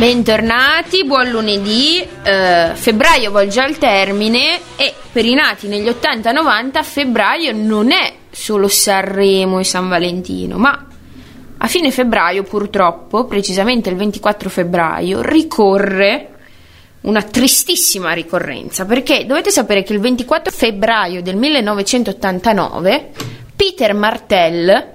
[0.00, 2.00] Bentornati, buon lunedì.
[2.00, 8.66] Eh, febbraio volge al termine e per i nati negli 80-90 febbraio non è solo
[8.66, 10.86] Sanremo e San Valentino, ma
[11.58, 16.28] a fine febbraio purtroppo, precisamente il 24 febbraio, ricorre
[17.02, 23.10] una tristissima ricorrenza perché dovete sapere che il 24 febbraio del 1989
[23.54, 24.92] Peter Martell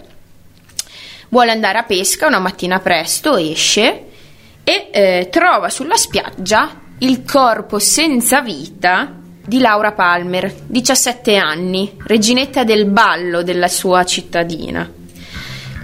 [1.30, 4.14] vuole andare a pesca una mattina presto, esce
[4.66, 9.16] e eh, trova sulla spiaggia il corpo senza vita
[9.46, 14.92] di Laura Palmer, 17 anni, reginetta del ballo della sua cittadina.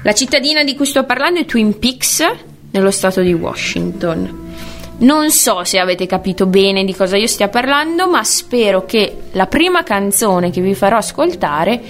[0.03, 2.25] La cittadina di cui sto parlando è Twin Peaks,
[2.72, 4.49] nello stato di Washington.
[4.98, 9.45] Non so se avete capito bene di cosa io stia parlando, ma spero che la
[9.45, 11.81] prima canzone che vi farò ascoltare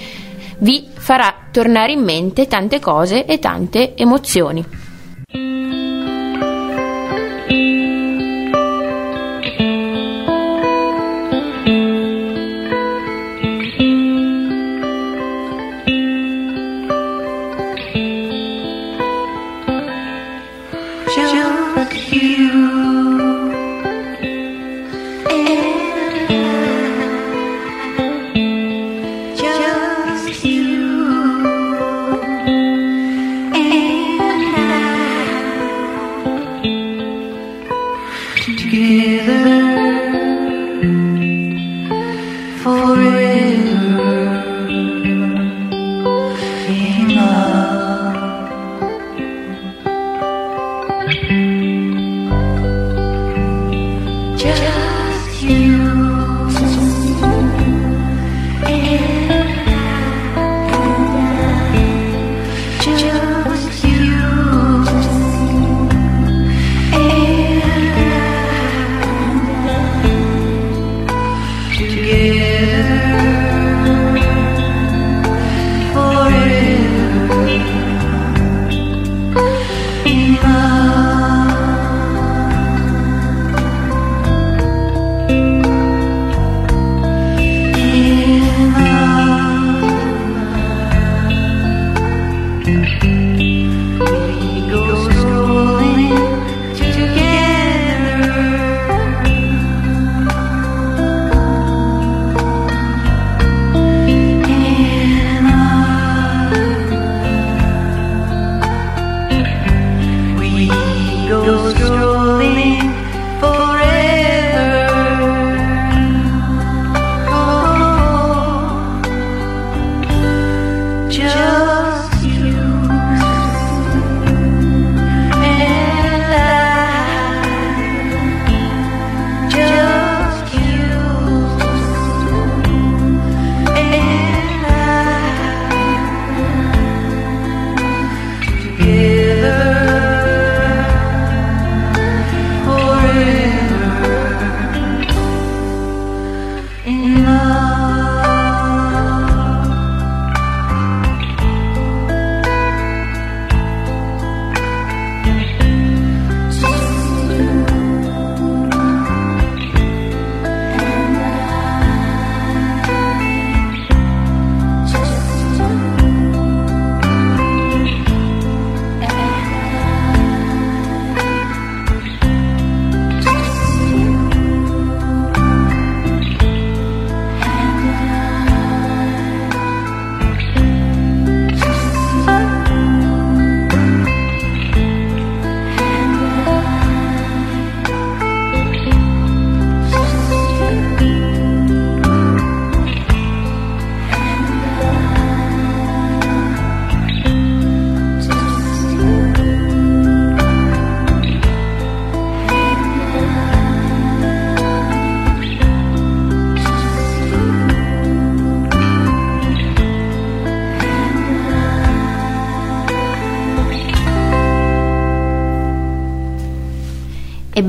[0.59, 4.63] vi farà tornare in mente tante cose e tante emozioni.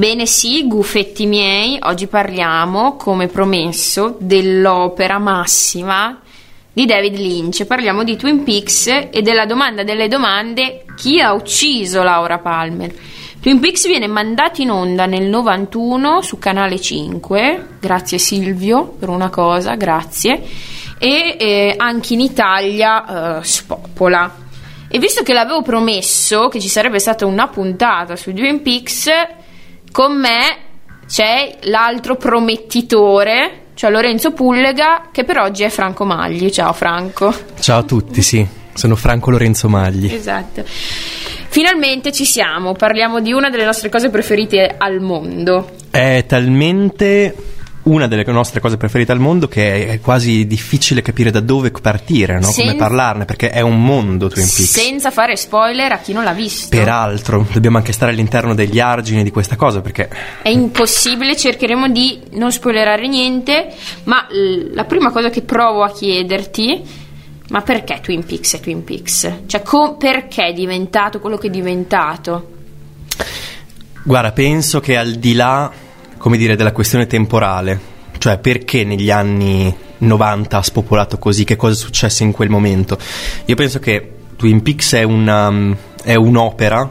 [0.04, 6.20] Ebbene sì, gufetti miei, oggi parliamo, come promesso, dell'opera massima
[6.72, 7.64] di David Lynch.
[7.66, 12.92] Parliamo di Twin Peaks e della domanda delle domande chi ha ucciso Laura Palmer.
[13.40, 19.30] Twin Peaks viene mandato in onda nel 91 su Canale 5, grazie Silvio per una
[19.30, 20.42] cosa, grazie,
[20.98, 24.34] e eh, anche in Italia eh, spopola.
[24.88, 29.08] E visto che l'avevo promesso che ci sarebbe stata una puntata su Twin Peaks,
[29.92, 30.70] con me
[31.06, 36.50] c'è l'altro promettitore, cioè Lorenzo Pullega, che per oggi è Franco Magli.
[36.50, 37.32] Ciao Franco.
[37.60, 38.44] Ciao a tutti, sì,
[38.74, 40.12] sono Franco Lorenzo Magli.
[40.12, 40.64] Esatto.
[40.64, 45.70] Finalmente ci siamo, parliamo di una delle nostre cose preferite al mondo.
[45.90, 47.34] È talmente
[47.84, 52.38] una delle nostre cose preferite al mondo che è quasi difficile capire da dove partire,
[52.38, 52.50] no?
[52.50, 54.70] Sen- come parlarne, perché è un mondo Twin Peaks.
[54.70, 56.68] Senza fare spoiler a chi non l'ha visto.
[56.76, 60.08] Peraltro, dobbiamo anche stare all'interno degli argini di questa cosa perché
[60.42, 63.74] È impossibile, cercheremo di non spoilerare niente,
[64.04, 64.26] ma
[64.72, 66.82] la prima cosa che provo a chiederti,
[67.48, 69.32] ma perché Twin Peaks è Twin Peaks?
[69.46, 72.50] Cioè, co- perché è diventato quello che è diventato?
[74.04, 75.70] Guarda, penso che al di là,
[76.22, 77.80] come dire, della questione temporale,
[78.18, 82.96] cioè perché negli anni 90 ha spopolato così, che cosa è successo in quel momento,
[83.44, 85.52] io penso che Twin Peaks è, una,
[86.04, 86.88] è un'opera,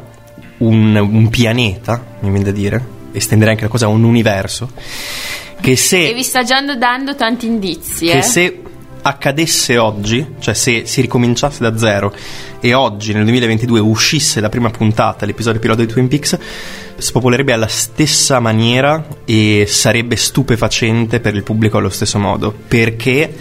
[0.58, 4.70] un, un pianeta, mi viene da dire, estenderei anche la cosa a un universo,
[5.62, 6.10] che se...
[6.10, 8.22] E vi sta già dando tanti indizi, che eh?
[8.24, 8.62] se
[9.04, 12.14] accadesse oggi, cioè se si ricominciasse da zero
[12.60, 16.38] e oggi nel 2022 uscisse la prima puntata, l'episodio pilota di Twin Peaks,
[17.02, 23.34] spopolerebbe alla stessa maniera e sarebbe stupefacente per il pubblico allo stesso modo, perché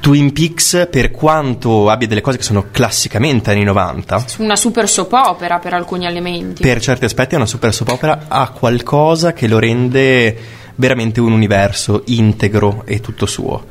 [0.00, 5.12] Twin Peaks, per quanto abbia delle cose che sono classicamente anni 90, Una super soap
[5.12, 6.60] opera per alcuni elementi.
[6.62, 10.36] per certi aspetti è una super soap opera, ha qualcosa che lo rende
[10.74, 13.66] veramente un universo integro e tutto suo.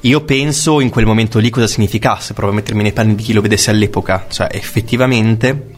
[0.00, 3.32] Io penso in quel momento lì cosa significasse, provo a mettermi nei panni di chi
[3.32, 5.73] lo vedesse all'epoca, cioè effettivamente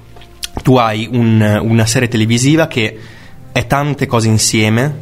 [0.66, 2.98] tu hai un- una serie televisiva che
[3.52, 4.92] è tante cose insieme,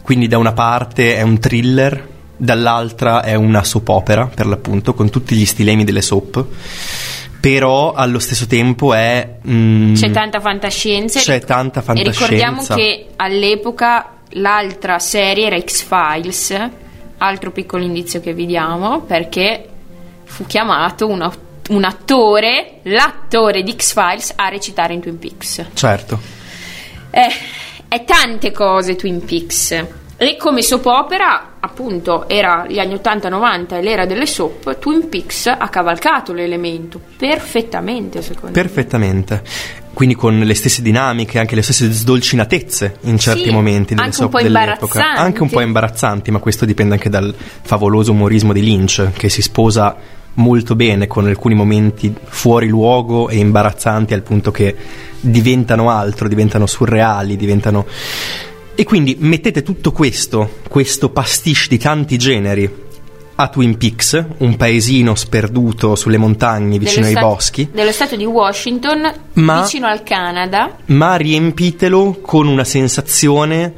[0.00, 5.10] quindi da una parte è un thriller, dall'altra è una soap opera per l'appunto, con
[5.10, 6.44] tutti gli stilemi delle soap,
[7.40, 9.38] però allo stesso tempo è...
[9.44, 11.18] mm, C'è tanta fantascienza.
[11.18, 12.74] c'è tanta E ricordiamo fantascienza.
[12.76, 16.60] che all'epoca l'altra serie era X-Files,
[17.18, 19.66] altro piccolo indizio che vi diamo, perché
[20.24, 21.28] fu chiamato un,
[21.68, 25.64] un attore, l'attore di X-Files, a recitare in Twin Peaks.
[25.74, 26.18] Certo.
[27.10, 27.28] Eh,
[27.88, 29.84] è tante cose Twin Peaks.
[30.16, 35.46] E come soap opera, appunto, era gli anni 80-90 e l'era delle soap, Twin Peaks
[35.48, 38.52] ha cavalcato l'elemento perfettamente, secondo me.
[38.52, 39.42] Perfettamente.
[39.92, 44.16] Quindi con le stesse dinamiche, anche le stesse sdolcinatezze in certi Sì, momenti delle anche
[44.16, 45.12] soap un po' dell'epoca.
[45.12, 49.42] Anche un po' imbarazzanti, ma questo dipende anche dal favoloso umorismo di Lynch, che si
[49.42, 49.96] sposa
[50.34, 54.74] molto bene con alcuni momenti fuori luogo e imbarazzanti al punto che
[55.20, 57.86] diventano altro, diventano surreali, diventano...
[58.74, 62.80] E quindi mettete tutto questo, questo pastiche di tanti generi
[63.34, 68.16] a Twin Peaks, un paesino sperduto sulle montagne vicino Dello ai sta- boschi, Dello stato
[68.16, 70.76] di Washington, Ma- vicino al Canada.
[70.86, 73.72] ma riempitelo con una sensazione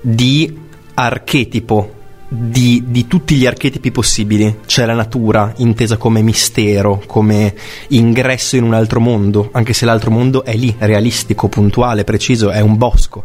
[0.00, 0.58] di
[0.94, 1.94] archetipo,
[2.32, 4.60] di, di tutti gli archetipi possibili.
[4.64, 7.54] C'è la natura intesa come mistero, come
[7.88, 12.60] ingresso in un altro mondo, anche se l'altro mondo è lì, realistico, puntuale, preciso, è
[12.60, 13.24] un bosco.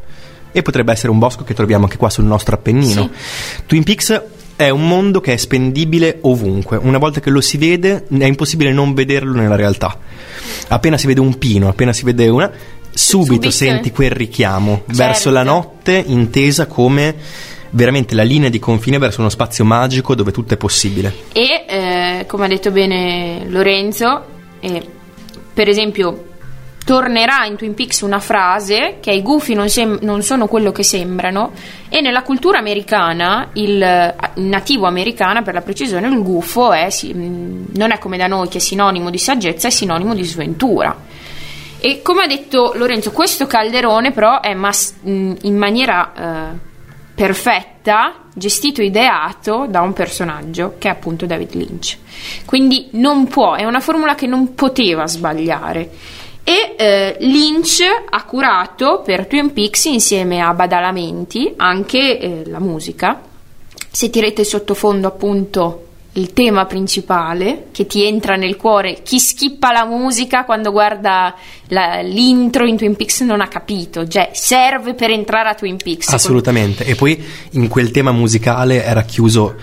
[0.51, 3.09] E potrebbe essere un bosco che troviamo anche qua sul nostro Appennino.
[3.67, 4.21] Twin Peaks
[4.55, 6.77] è un mondo che è spendibile ovunque.
[6.77, 9.99] Una volta che lo si vede, è impossibile non vederlo nella realtà.
[10.69, 12.49] Appena si vede un pino, appena si vede una,
[12.89, 13.33] Subito.
[13.33, 14.93] subito, senti quel richiamo Certo.
[14.95, 17.15] verso la notte intesa come
[17.75, 21.13] veramente la linea di confine verso uno spazio magico dove tutto è possibile.
[21.33, 24.23] E eh, come ha detto bene Lorenzo,
[24.61, 24.87] eh,
[25.53, 26.27] per esempio,
[26.85, 30.83] tornerà in Twin Peaks una frase che i gufi non, sem- non sono quello che
[30.83, 31.51] sembrano.
[31.89, 37.13] E nella cultura americana, il eh, nativo americana, per la precisione, il gufo è, si-
[37.13, 40.97] mh, non è come da noi che è sinonimo di saggezza, è sinonimo di sventura.
[41.77, 46.13] E come ha detto Lorenzo, questo calderone però è mas- mh, in maniera
[46.53, 46.73] eh,
[47.15, 51.97] perfetta, gestito e ideato da un personaggio che è appunto David Lynch.
[52.45, 55.89] Quindi non può, è una formula che non poteva sbagliare.
[56.43, 63.21] E eh, Lynch ha curato per Twin Peaks insieme a Badalamenti anche eh, la musica.
[63.89, 65.84] Sentirete sottofondo appunto
[66.17, 69.01] il tema principale che ti entra nel cuore.
[69.03, 71.35] Chi schippa la musica quando guarda
[71.67, 76.09] la- l'intro in Twin Peaks non ha capito, cioè serve per entrare a Twin Peaks.
[76.09, 76.85] Assolutamente.
[76.85, 79.55] E poi in quel tema musicale era chiuso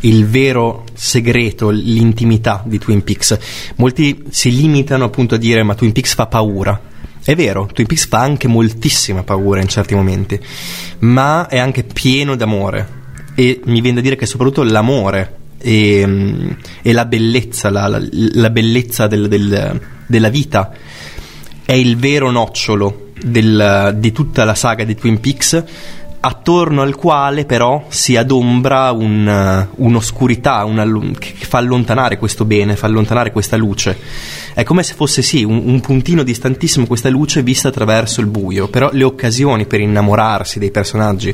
[0.00, 3.38] il vero segreto, l'intimità di Twin Peaks.
[3.76, 6.80] Molti si limitano appunto a dire ma Twin Peaks fa paura.
[7.22, 10.40] È vero, Twin Peaks fa anche moltissima paura in certi momenti,
[11.00, 12.96] ma è anche pieno d'amore.
[13.34, 16.50] E mi viene da dire che soprattutto l'amore e, mm,
[16.82, 20.72] e la bellezza, la, la- la bellezza del- del- della vita
[21.64, 25.64] è il vero nocciolo del- di tutta la saga di Twin Peaks
[26.20, 30.84] attorno al quale però si adombra un, un'oscurità una
[31.16, 33.96] che fa allontanare questo bene, fa allontanare questa luce.
[34.52, 38.66] È come se fosse sì un, un puntino distantissimo questa luce vista attraverso il buio,
[38.68, 41.32] però le occasioni per innamorarsi dei personaggi,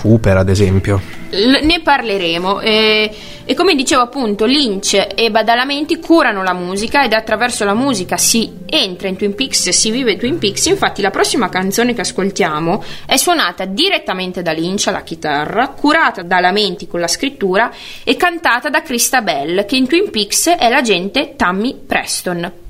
[0.00, 1.00] Cooper ad esempio,
[1.30, 2.60] L- ne parleremo.
[2.60, 3.10] E,
[3.44, 8.50] e come dicevo appunto Lynch e Badalamenti curano la musica ed attraverso la musica si
[8.66, 10.66] entra in Twin Peaks, si vive Twin Peaks.
[10.66, 16.40] Infatti la prossima canzone che ascoltiamo è suonata direttamente da Lynch alla chitarra curata da
[16.40, 17.72] Lamenti con la scrittura
[18.04, 22.66] e cantata da Krista Bell che in Twin Peaks è l'agente Tammy Preston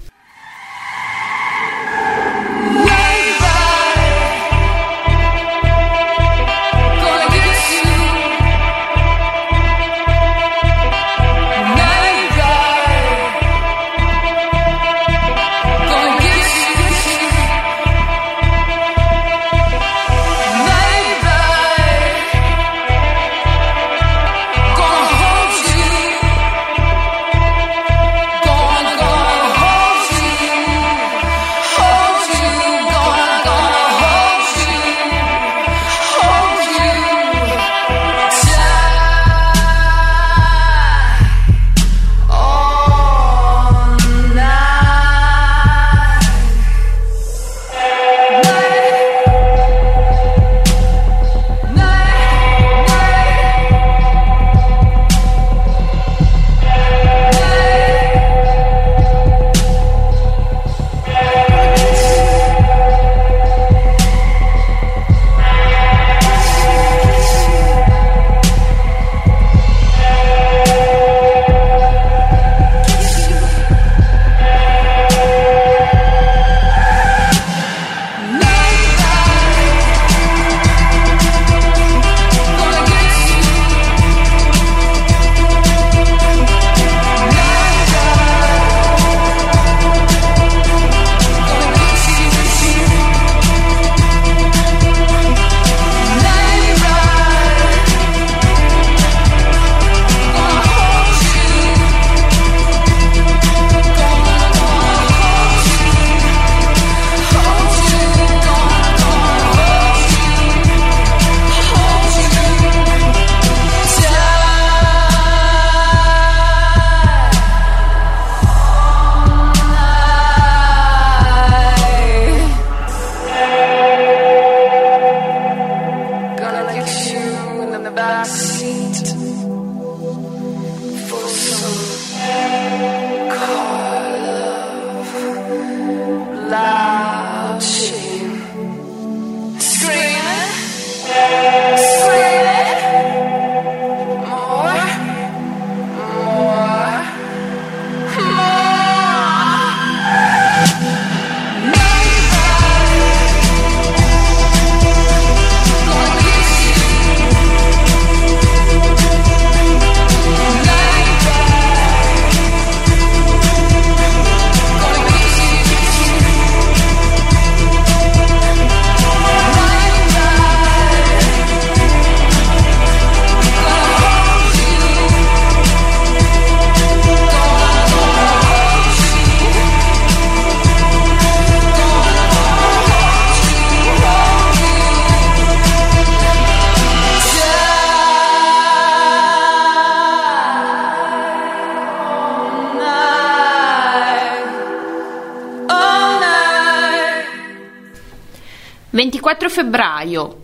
[199.18, 200.36] 24 febbraio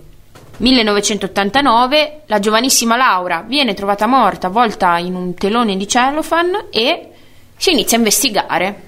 [0.56, 7.08] 1989 la giovanissima Laura viene trovata morta avvolta in un telone di cellophane e
[7.56, 8.82] si inizia a investigare.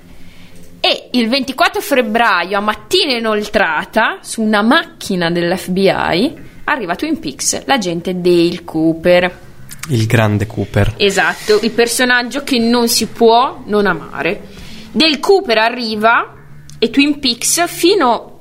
[0.80, 8.20] E il 24 febbraio a mattina inoltrata su una macchina dell'FBI arriva Twin Peaks l'agente
[8.20, 9.38] Dale Cooper.
[9.90, 10.94] il grande Cooper.
[10.96, 14.42] Esatto, il personaggio che non si può non amare.
[14.90, 16.34] Del Cooper arriva
[16.78, 18.35] e Twin Peaks fino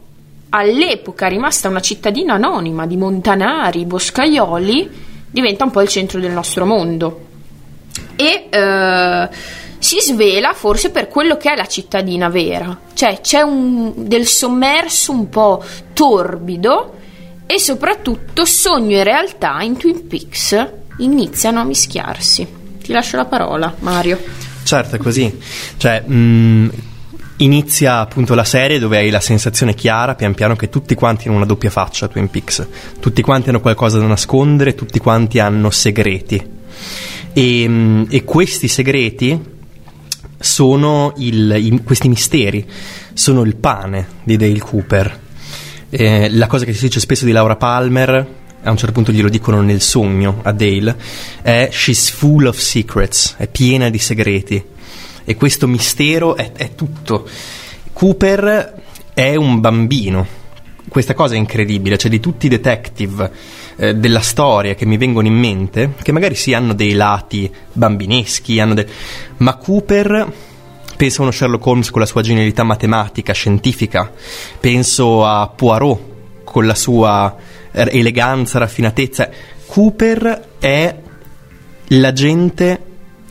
[0.56, 4.90] all'epoca rimasta una cittadina anonima di montanari, boscaioli,
[5.30, 7.24] diventa un po' il centro del nostro mondo.
[8.16, 9.30] E eh,
[9.78, 15.12] si svela forse per quello che è la cittadina vera, cioè c'è un, del sommerso
[15.12, 16.94] un po' torbido
[17.46, 22.48] e soprattutto sogno e realtà in Twin Peaks iniziano a mischiarsi.
[22.82, 24.20] Ti lascio la parola, Mario.
[24.64, 25.40] Certo, è così.
[25.78, 26.70] Cioè, mh,
[27.38, 31.36] Inizia appunto la serie dove hai la sensazione chiara, pian piano, che tutti quanti hanno
[31.38, 32.66] una doppia faccia Twin Peaks.
[33.00, 36.42] Tutti quanti hanno qualcosa da nascondere, tutti quanti hanno segreti.
[37.34, 39.38] E, mm, e questi segreti
[40.40, 42.66] sono il- i- questi misteri,
[43.14, 45.20] sono il pane di Dale Cooper.
[45.90, 48.28] Eh, la cosa che si dice spesso di Laura Palmer,
[48.64, 50.96] a un certo punto glielo dicono nel sogno a Dale,
[51.42, 54.64] è She's full of secrets, è piena di segreti.
[55.26, 57.28] E questo mistero è, è tutto.
[57.92, 58.82] Cooper
[59.14, 60.44] è un bambino.
[60.88, 63.32] Questa cosa è incredibile, cioè di tutti i detective
[63.78, 68.62] eh, della storia che mi vengono in mente, che magari sì hanno dei lati bambineschi,
[68.74, 68.88] de-
[69.38, 70.32] ma Cooper
[70.96, 74.12] penso a uno Sherlock Holmes con la sua genialità matematica, scientifica,
[74.60, 76.00] penso a Poirot
[76.44, 77.36] con la sua
[77.72, 79.30] eh, eleganza, raffinatezza.
[79.66, 80.96] Cooper è
[81.88, 82.82] l'agente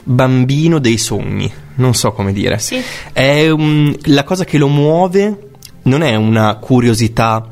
[0.02, 2.58] bambino dei sogni, non so come dire.
[2.58, 2.80] Sì.
[3.12, 5.50] È un- la cosa che lo muove
[5.82, 7.46] non è una curiosità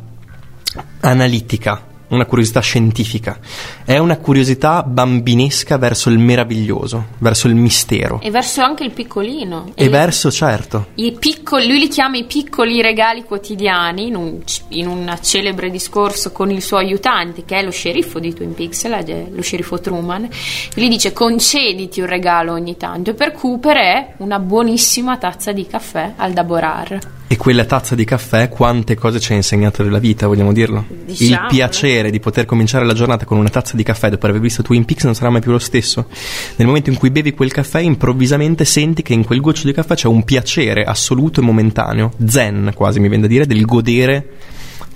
[1.01, 1.85] analitica,
[2.15, 3.39] una curiosità scientifica,
[3.85, 8.21] è una curiosità bambinesca verso il meraviglioso, verso il mistero.
[8.23, 9.73] E verso anche il piccolino.
[9.75, 14.41] E le- verso, certo, i piccoli, lui li chiama i piccoli regali quotidiani in un,
[14.69, 18.87] in un celebre discorso con il suo aiutante che è lo sceriffo di Twin Peaks,
[19.33, 20.29] lo sceriffo Truman,
[20.75, 25.67] gli dice concediti un regalo ogni tanto e per Cooper è una buonissima tazza di
[25.67, 27.21] caffè al Daborar.
[27.33, 30.85] E quella tazza di caffè, quante cose ci ha insegnato della vita, vogliamo dirlo?
[30.91, 31.49] Il Diciamolo.
[31.49, 34.85] piacere di poter cominciare la giornata con una tazza di caffè dopo aver visto Twin
[34.85, 36.09] Peaks non sarà mai più lo stesso.
[36.57, 39.95] Nel momento in cui bevi quel caffè, improvvisamente senti che in quel goccio di caffè
[39.95, 44.29] c'è un piacere assoluto e momentaneo, zen quasi mi viene da dire, del godere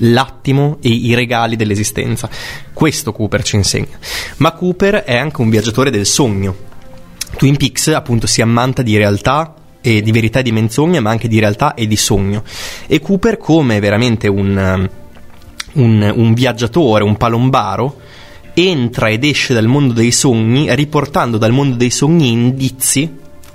[0.01, 2.29] l'attimo e i regali dell'esistenza.
[2.71, 3.99] Questo Cooper ci insegna.
[4.37, 6.55] Ma Cooper è anche un viaggiatore del sogno.
[7.39, 9.55] Twin Peaks appunto si ammanta di realtà
[9.89, 12.43] e di verità e di menzogna, ma anche di realtà e di sogno.
[12.89, 14.89] E Cooper, come veramente un,
[15.75, 18.01] un, un viaggiatore, un palombaro,
[18.53, 23.15] entra ed esce dal mondo dei sogni, riportando dal mondo dei sogni indizi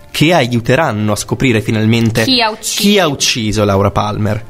[0.09, 2.81] che aiuteranno a scoprire finalmente Chi ha ucciso.
[2.81, 4.45] chi ha ucciso Laura Palmer.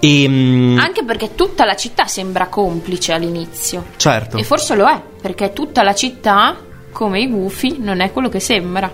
[0.00, 3.84] E, mm, Anche perché tutta la città sembra complice all'inizio.
[3.96, 6.56] certo, E forse lo è, perché tutta la città,
[6.92, 8.90] come i gufi, non è quello che sembra.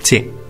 [0.00, 0.42] sì,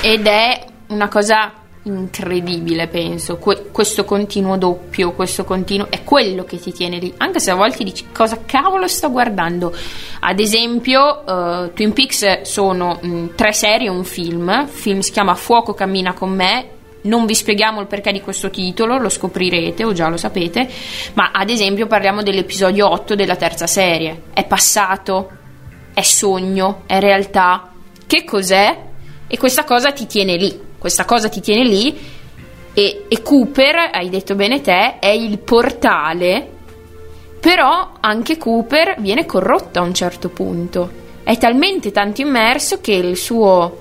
[0.00, 1.52] Ed è una cosa
[1.84, 3.38] incredibile, penso.
[3.38, 7.12] Que- questo continuo doppio, questo continuo è quello che ti tiene lì.
[7.16, 9.74] Anche se a volte dici cosa cavolo sto guardando.
[10.20, 14.48] Ad esempio, eh, Twin Peaks sono mh, tre serie e un film.
[14.62, 16.66] Il film si chiama Fuoco cammina con me.
[17.04, 20.68] Non vi spieghiamo il perché di questo titolo, lo scoprirete o già lo sapete.
[21.14, 24.22] Ma ad esempio parliamo dell'episodio 8 della terza serie.
[24.32, 25.30] È passato,
[25.94, 27.72] è sogno, è realtà.
[28.06, 28.90] Che cos'è?
[29.32, 31.98] E questa cosa ti tiene lì, questa cosa ti tiene lì.
[32.74, 36.46] E, e Cooper, hai detto bene te, è il portale,
[37.40, 40.90] però anche Cooper viene corrotto a un certo punto.
[41.22, 43.80] È talmente tanto immerso che il suo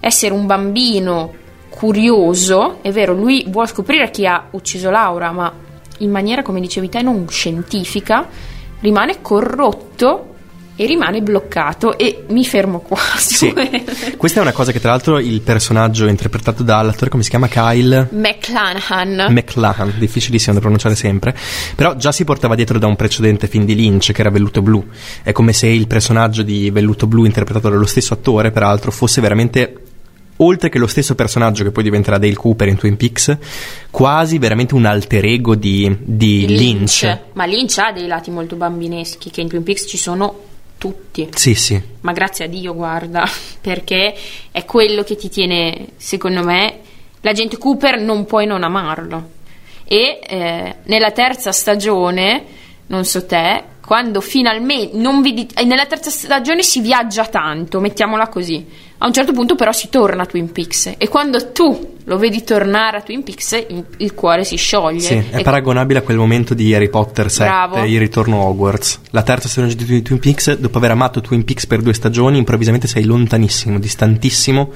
[0.00, 1.34] essere un bambino
[1.68, 5.52] curioso, è vero, lui vuole scoprire chi ha ucciso Laura, ma
[5.98, 8.26] in maniera, come dicevi te, non scientifica,
[8.80, 10.36] rimane corrotto
[10.80, 13.00] e rimane bloccato e mi fermo qua.
[13.18, 13.52] sì.
[14.16, 17.48] Questa è una cosa che tra l'altro il personaggio interpretato dall'attore, come si chiama?
[17.48, 19.26] Kyle McClanahan.
[19.30, 21.34] McLachlan, difficilissimo da pronunciare sempre,
[21.74, 24.86] però già si portava dietro da un precedente film di Lynch che era Velluto Blu.
[25.24, 29.82] È come se il personaggio di Velluto Blu interpretato dallo stesso attore, peraltro, fosse veramente
[30.36, 33.36] oltre che lo stesso personaggio che poi diventerà Dale Cooper in Twin Peaks,
[33.90, 37.18] quasi veramente un alter ego di, di Lynch.
[37.32, 40.46] Ma Lynch ha dei lati molto bambineschi che in Twin Peaks ci sono
[40.78, 41.28] tutti.
[41.34, 41.80] Sì, sì.
[42.00, 43.28] Ma grazie a Dio, guarda,
[43.60, 44.14] perché
[44.50, 46.78] è quello che ti tiene, secondo me,
[47.20, 49.36] l'agente Cooper non puoi non amarlo.
[49.84, 52.44] E eh, nella terza stagione,
[52.86, 58.28] non so te, quando finalmente non vedi, eh, nella terza stagione si viaggia tanto, mettiamola
[58.28, 58.66] così.
[59.00, 62.42] A un certo punto però si torna a Twin Peaks e quando tu lo vedi
[62.42, 63.64] tornare a Twin Peaks
[63.98, 64.98] il, cuore si scioglie.
[64.98, 67.84] Sì, è paragonabile a quel momento di Harry Potter 7, Bravo.
[67.84, 69.00] il ritorno a Hogwarts.
[69.10, 72.88] La terza stagione di Twin- Peaks, dopo aver amato Twin Peaks per due stagioni, improvvisamente
[72.88, 74.72] sei lontanissimo, distantissimo,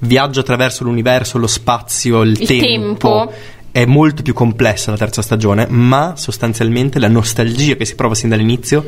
[0.00, 3.32] viaggia attraverso l'universo, lo spazio, il, Il tempo.
[3.70, 8.28] È molto più complessa la terza stagione, ma sostanzialmente la nostalgia che si prova sin
[8.28, 8.84] dall'inizio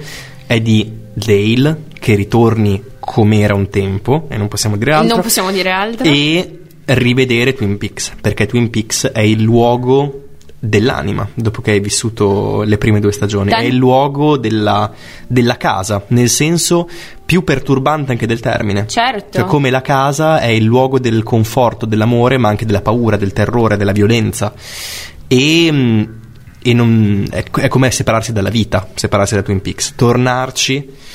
[0.47, 5.15] è di Dale che ritorni come era un tempo, e non possiamo dire altro.
[5.15, 6.05] non possiamo dire altro.
[6.07, 10.21] E rivedere Twin Peaks, perché Twin Peaks è il luogo
[10.59, 13.49] dell'anima dopo che hai vissuto le prime due stagioni.
[13.49, 14.93] Dan- È il luogo della,
[15.27, 16.87] della casa, nel senso
[17.25, 18.87] più perturbante anche del termine.
[18.87, 19.39] Certo.
[19.39, 23.33] Cioè, come la casa è il luogo del conforto, dell'amore, ma anche della paura, del
[23.33, 24.53] terrore, della violenza.
[25.27, 26.03] E, mm,
[26.63, 29.95] e non- è, è come separarsi dalla vita, separarsi da Twin Peaks.
[29.97, 31.13] Tornarci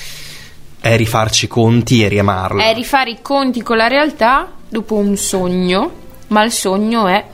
[0.79, 2.63] è rifarci i conti e riamarla.
[2.63, 5.91] È rifare i conti con la realtà dopo un sogno,
[6.27, 7.25] ma il sogno è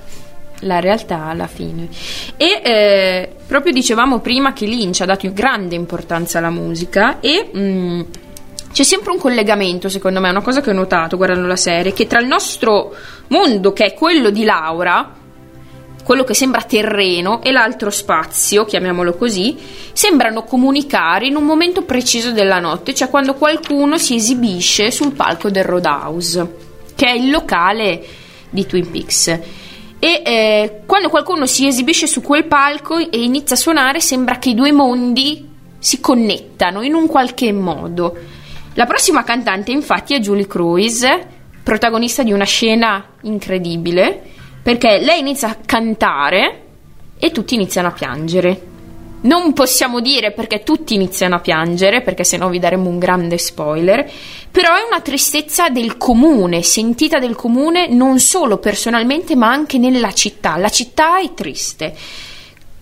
[0.61, 1.87] la realtà alla fine.
[2.37, 8.01] E eh, proprio dicevamo prima che Lynch ha dato grande importanza alla musica e mm,
[8.71, 12.07] c'è sempre un collegamento, secondo me, una cosa che ho notato guardando la serie, che
[12.07, 12.93] tra il nostro
[13.27, 15.23] mondo, che è quello di Laura,
[16.05, 19.57] quello che sembra terreno e l'altro spazio, chiamiamolo così,
[19.91, 25.49] sembrano comunicare in un momento preciso della notte, cioè quando qualcuno si esibisce sul palco
[25.49, 26.55] del Roadhouse,
[26.93, 28.05] che è il locale
[28.51, 29.27] di Twin Peaks.
[29.97, 34.49] E eh, quando qualcuno si esibisce su quel palco e inizia a suonare, sembra che
[34.49, 38.15] i due mondi si connettano in un qualche modo.
[38.75, 41.27] La prossima cantante, infatti, è Julie Cruise,
[41.63, 44.33] protagonista di una scena incredibile,
[44.65, 46.61] perché lei inizia a cantare
[47.19, 48.61] e tutti iniziano a piangere.
[49.21, 54.11] Non possiamo dire perché tutti iniziano a piangere, perché sennò vi daremmo un grande spoiler,
[54.49, 60.11] però è una tristezza del comune, sentita del comune non solo personalmente ma anche nella
[60.13, 60.57] città.
[60.57, 61.95] La città è triste.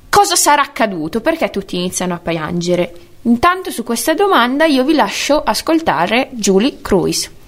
[0.07, 1.19] Cosa sarà accaduto?
[1.19, 2.93] Perché tutti iniziano a piangere?
[3.23, 7.41] Intanto su questa domanda io vi lascio ascoltare Julie Cruise.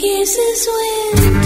[0.00, 1.39] kisses when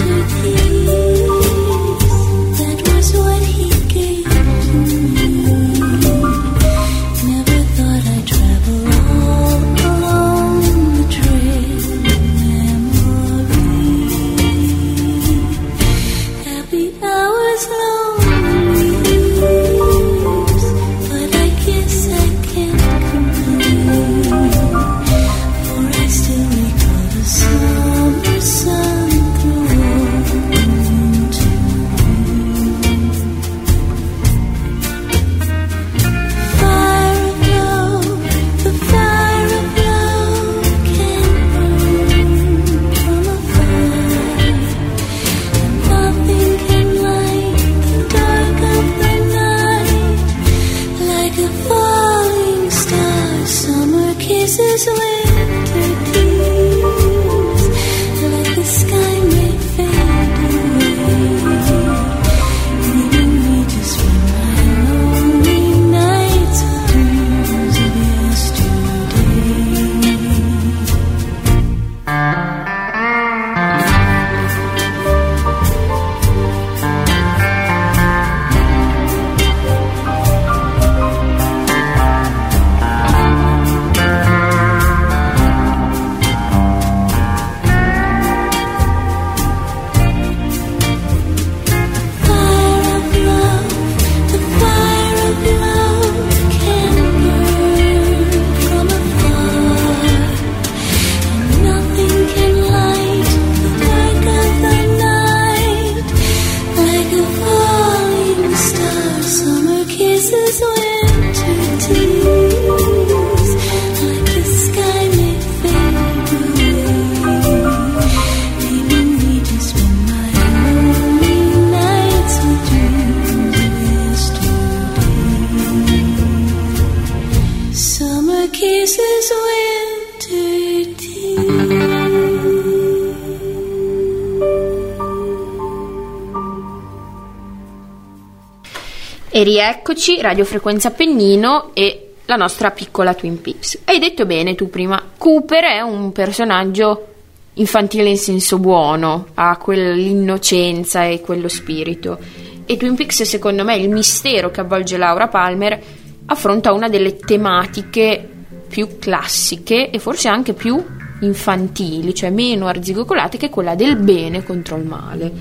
[139.37, 143.81] E rieccoci, radiofrequenza Appennino e la nostra piccola Twin Peaks.
[143.83, 147.07] Hai detto bene tu prima, Cooper è un personaggio
[147.55, 152.17] infantile in senso buono, ha quell'innocenza e quello spirito.
[152.65, 155.83] E Twin Peaks, secondo me, il mistero che avvolge Laura Palmer
[156.27, 158.29] affronta una delle tematiche
[158.69, 160.81] più classiche e forse anche più
[161.23, 165.33] infantili, cioè meno arzigogolate, che è quella del bene contro il male.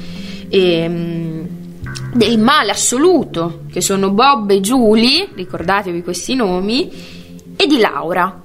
[0.49, 1.45] E, mm,
[2.13, 6.91] del male assoluto, che sono Bob e Julie, ricordatevi questi nomi,
[7.55, 8.43] e di Laura,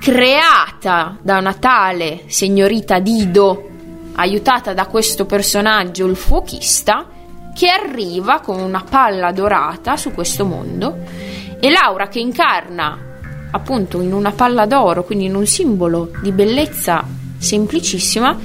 [0.00, 3.68] creata da una tale signorita Dido,
[4.14, 7.06] aiutata da questo personaggio, il fuochista,
[7.54, 10.98] che arriva con una palla dorata su questo mondo
[11.58, 12.98] e Laura che incarna
[13.50, 17.02] appunto in una palla d'oro, quindi in un simbolo di bellezza
[17.38, 18.38] semplicissima,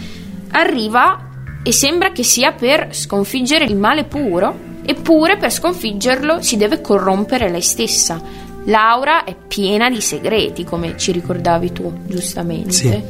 [0.51, 1.30] arriva
[1.63, 7.49] e sembra che sia per sconfiggere il male puro, eppure per sconfiggerlo si deve corrompere
[7.49, 8.21] lei stessa.
[8.65, 12.71] Laura è piena di segreti, come ci ricordavi tu, giustamente.
[12.71, 13.01] Sì.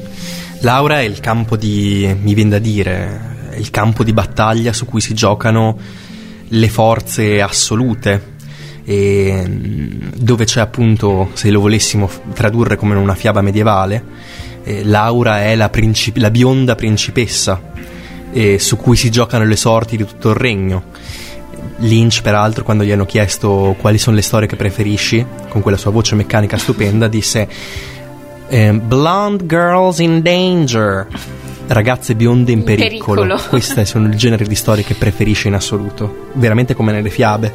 [0.60, 4.86] Laura è il campo di, mi viene da dire, è il campo di battaglia su
[4.86, 5.78] cui si giocano
[6.48, 8.30] le forze assolute.
[8.84, 14.04] E mm, dove c'è appunto, se lo volessimo tradurre come una fiaba medievale,
[14.64, 17.71] eh, Laura è la, princip- la bionda principessa
[18.32, 20.84] eh, su cui si giocano le sorti di tutto il regno.
[21.78, 25.92] Lynch, peraltro, quando gli hanno chiesto quali sono le storie che preferisci, con quella sua
[25.92, 27.48] voce meccanica stupenda, disse
[28.48, 31.08] eh, Blonde Girls in Danger.
[31.68, 33.22] Ragazze bionde in pericolo.
[33.22, 33.50] pericolo.
[33.50, 37.54] Queste sono il genere di storie che preferisce in assoluto, veramente come nelle fiabe.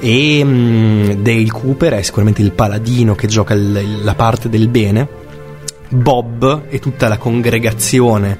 [0.00, 5.08] E mm, Dale Cooper è sicuramente il paladino che gioca il- la parte del bene.
[5.88, 8.38] Bob e tutta la congregazione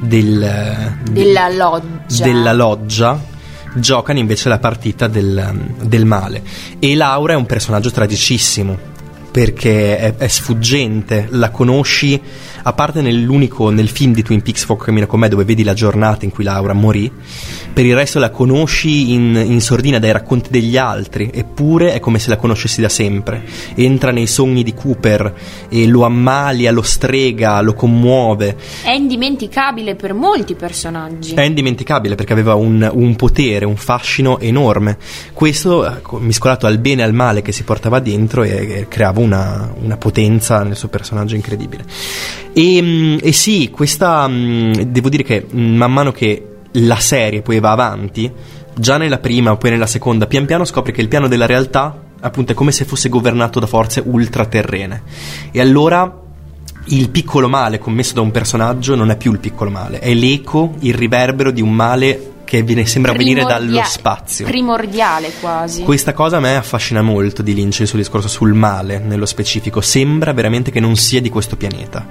[0.00, 2.24] del, Della loggia.
[2.24, 3.32] della loggia
[3.74, 6.42] giocano invece la partita del, del male.
[6.78, 8.92] E Laura è un personaggio tragicissimo
[9.30, 12.20] perché è, è sfuggente, la conosci
[12.66, 15.74] a parte nell'unico nel film di Twin Peaks Fuoco Cammino con me dove vedi la
[15.74, 17.10] giornata in cui Laura morì
[17.74, 22.18] per il resto la conosci in, in sordina dai racconti degli altri eppure è come
[22.18, 23.42] se la conoscessi da sempre
[23.74, 25.34] entra nei sogni di Cooper
[25.68, 31.34] e lo ammalia, lo strega, lo commuove È indimenticabile per molti personaggi.
[31.34, 34.96] è indimenticabile perché aveva un, un potere, un fascino enorme.
[35.32, 38.88] Questo eh, co- miscolato al bene e al male che si portava dentro e, e
[38.88, 41.84] creava una, una potenza nel suo personaggio incredibile.
[42.54, 47.42] E, mm, e sì, questa mm, devo dire che mm, man mano che la serie
[47.42, 48.30] poi va avanti,
[48.74, 52.00] già nella prima o poi nella seconda, pian piano scopri che il piano della realtà
[52.20, 55.02] appunto è come se fosse governato da forze ultraterrene.
[55.50, 56.22] E allora
[56.86, 60.74] il piccolo male commesso da un personaggio non è più il piccolo male, è l'eco,
[60.80, 64.46] il riverbero di un male che viene- sembra venire dallo spazio.
[64.46, 65.82] Primordiale quasi.
[65.82, 69.80] Questa cosa a me affascina molto di Lynch il suo discorso sul male nello specifico.
[69.80, 72.06] Sembra veramente che non sia di questo pianeta.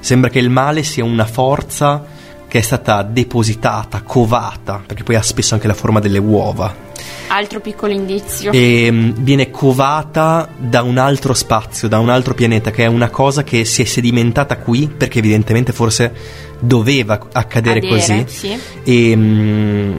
[0.00, 2.16] Sembra che il male sia una forza
[2.48, 6.86] che è stata depositata, covata, perché poi ha spesso anche la forma delle uova.
[7.28, 8.52] Altro piccolo indizio.
[8.52, 13.10] E mm, viene covata da un altro spazio, da un altro pianeta, che è una
[13.10, 16.12] cosa che si è sedimentata qui, perché evidentemente forse
[16.58, 18.58] doveva accadere Cadere, così sì.
[18.82, 19.96] e, mm,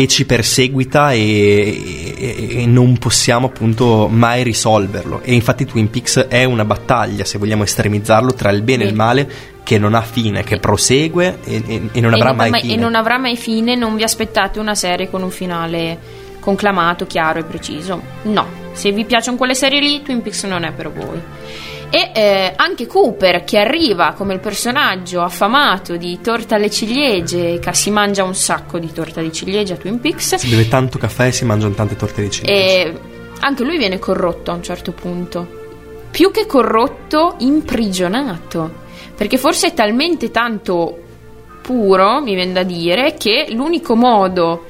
[0.00, 5.22] e ci perseguita e, e- e non possiamo appunto mai risolverlo.
[5.24, 8.94] E infatti Twin Peaks è una battaglia se vogliamo estremizzarlo tra il bene e il
[8.94, 9.28] male
[9.64, 12.74] che non ha fine, che prosegue e, e- non avrà non- mai ma- fine.
[12.74, 15.98] E non avrà mai fine, non vi aspettate una serie con un finale
[16.38, 18.00] conclamato, chiaro e preciso.
[18.22, 21.20] No, se vi piacciono quelle serie lì, Twin Peaks non è per voi.
[21.90, 27.74] E eh, anche Cooper, che arriva come il personaggio affamato di torta alle ciliegie, che
[27.74, 31.28] si mangia un sacco di torta di ciliegie a Twin Peaks, si beve tanto caffè
[31.28, 33.00] e si mangiano tante torte di ciliegie e
[33.40, 35.56] anche lui viene corrotto a un certo punto.
[36.10, 38.86] Più che corrotto, imprigionato.
[39.14, 41.02] Perché forse è talmente tanto
[41.62, 44.64] puro, mi viene da dire, che l'unico modo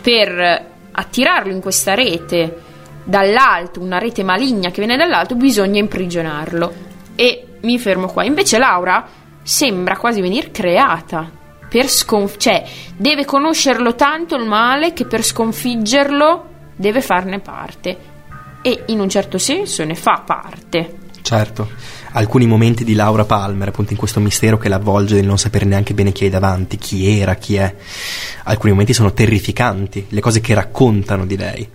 [0.00, 2.63] per attirarlo in questa rete
[3.04, 6.72] dall'alto, una rete maligna che viene dall'alto, bisogna imprigionarlo.
[7.14, 8.24] E mi fermo qua.
[8.24, 9.06] Invece Laura
[9.42, 11.30] sembra quasi venire creata
[11.68, 12.64] per sconf- cioè
[12.96, 18.12] deve conoscerlo tanto il male che per sconfiggerlo deve farne parte.
[18.62, 21.02] E in un certo senso ne fa parte.
[21.20, 21.70] Certo,
[22.12, 25.64] alcuni momenti di Laura Palmer, appunto in questo mistero che la avvolge del non sapere
[25.64, 27.74] neanche bene chi è davanti, chi era, chi è.
[28.44, 31.68] Alcuni momenti sono terrificanti, le cose che raccontano di lei.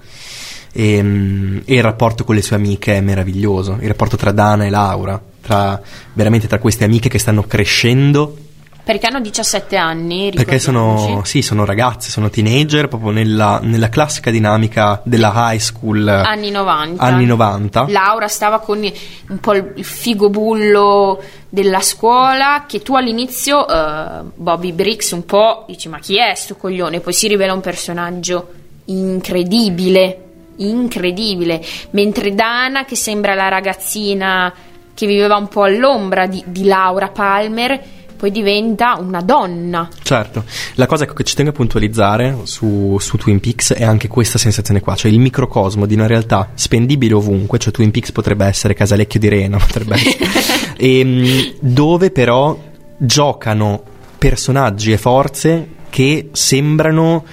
[0.72, 4.66] E, mm, e il rapporto con le sue amiche è meraviglioso, il rapporto tra Dana
[4.66, 5.82] e Laura, tra,
[6.14, 8.38] veramente tra queste amiche che stanno crescendo.
[8.84, 14.32] Perché hanno 17 anni, perché sono, sì, sono ragazze, sono teenager, proprio nella, nella classica
[14.32, 17.00] dinamica della high school anni 90.
[17.00, 17.86] anni 90.
[17.88, 24.24] Laura stava con un po' il il figo bullo della scuola che tu all'inizio eh,
[24.36, 27.00] Bobby Briggs un po' dici ma chi è sto coglione?
[27.00, 28.48] Poi si rivela un personaggio
[28.86, 30.29] incredibile
[30.60, 31.62] incredibile.
[31.92, 34.54] Mentre Dana che sembra la ragazzina
[34.94, 39.88] che viveva un po' all'ombra di, di Laura Palmer poi diventa una donna.
[40.04, 40.44] Certo,
[40.74, 44.82] la cosa che ci tengo a puntualizzare su, su Twin Peaks è anche questa sensazione
[44.82, 49.22] qua, cioè il microcosmo di una realtà spendibile ovunque, cioè Twin Peaks potrebbe essere Casalecchio
[49.22, 52.58] di Rena, potrebbe essere, Ehm, dove però
[52.98, 53.84] giocano
[54.18, 57.24] personaggi e forze che sembrano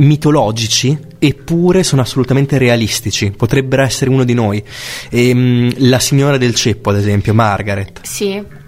[0.00, 3.30] mitologici eppure sono assolutamente realistici.
[3.30, 4.62] Potrebbero essere uno di noi.
[5.10, 8.00] Ehm, la signora del ceppo ad esempio Margaret.
[8.02, 8.58] Sì.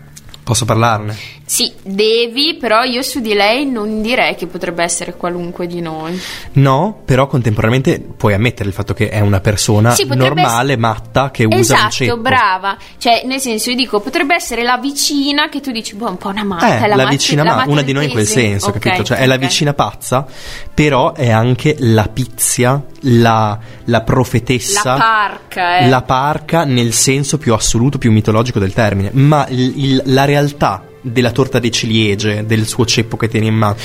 [0.43, 1.17] Posso parlarne?
[1.45, 6.19] Sì, devi, però io su di lei non direi che potrebbe essere qualunque di noi.
[6.53, 11.45] no però contemporaneamente puoi ammettere il fatto che è una persona Sì, normale matta che
[11.45, 12.77] usa un Esatto, ceppo brava.
[12.97, 16.29] Cioè, nel senso, io dico, potrebbe essere la vicina che tu dici, boh, un po'
[16.29, 16.79] una matta.
[16.79, 19.05] Eh, è la, mat- vicina, la ma una di noi in quel senso, Ok, capito?
[19.05, 20.27] Cioè, è la vicina pazza,
[20.73, 24.95] però è anche la pizia, la, la profetessa.
[24.95, 25.89] La parca, eh.
[25.89, 29.11] la parca nel senso più assoluto, più mitologico del termine.
[29.13, 33.55] Ma il- il- la realtà della torta di ciliegie, del suo ceppo che tiene in
[33.55, 33.77] mano.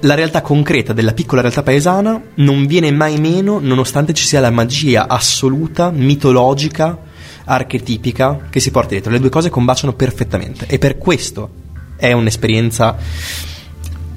[0.00, 4.50] La realtà concreta della piccola realtà paesana non viene mai meno nonostante ci sia la
[4.50, 6.98] magia assoluta, mitologica,
[7.44, 9.12] archetipica che si porta dietro.
[9.12, 11.60] Le due cose combaciano perfettamente e per questo
[11.96, 12.96] è un'esperienza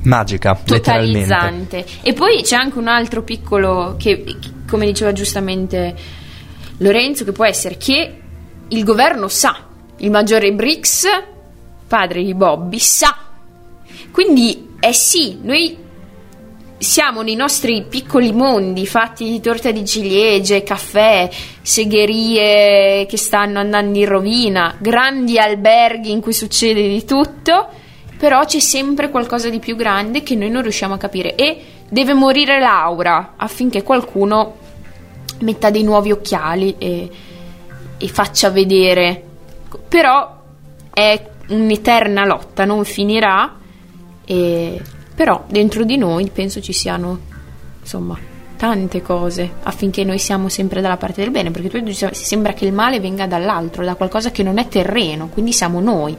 [0.04, 1.86] magica, totalizzante.
[2.02, 4.24] E poi c'è anche un altro piccolo che,
[4.68, 5.94] come diceva giustamente
[6.78, 8.22] Lorenzo, che può essere che
[8.68, 11.06] il governo sa, il maggiore Brix,
[11.88, 13.16] padre di Bobby, sa.
[14.12, 15.84] Quindi, eh sì, noi
[16.78, 21.30] siamo nei nostri piccoli mondi fatti di torta di ciliegie, caffè,
[21.62, 27.68] segherie che stanno andando in rovina, grandi alberghi in cui succede di tutto,
[28.18, 32.14] però c'è sempre qualcosa di più grande che noi non riusciamo a capire e deve
[32.14, 34.58] morire Laura affinché qualcuno
[35.40, 37.10] metta dei nuovi occhiali e,
[37.98, 39.24] e faccia vedere.
[39.88, 40.44] Però
[40.94, 43.56] è un'eterna lotta, non finirà.
[44.26, 44.82] E,
[45.16, 47.20] però dentro di noi penso ci siano
[47.80, 48.18] insomma
[48.58, 52.66] tante cose affinché noi siamo sempre dalla parte del bene, perché tu dici, sembra che
[52.66, 56.16] il male venga dall'altro, da qualcosa che non è terreno, quindi siamo noi.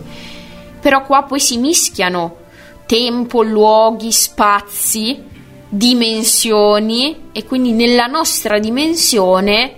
[0.80, 2.36] Però qua poi si mischiano
[2.86, 5.20] tempo, luoghi, spazi,
[5.68, 9.74] dimensioni e quindi nella nostra dimensione,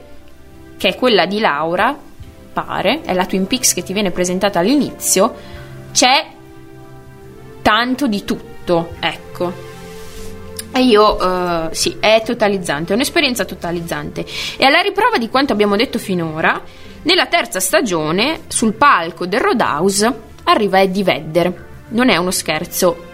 [0.76, 1.96] che è quella di Laura,
[2.64, 5.34] pare, è la Twin Peaks che ti viene presentata all'inizio,
[5.92, 6.26] c'è
[7.62, 9.66] tanto di tutto, ecco.
[10.72, 14.24] E io, eh, sì, è totalizzante, è un'esperienza totalizzante.
[14.56, 16.60] E alla riprova di quanto abbiamo detto finora,
[17.02, 20.12] nella terza stagione, sul palco del Roadhouse,
[20.44, 21.66] arriva Eddie Vedder.
[21.90, 23.06] Non è uno scherzo.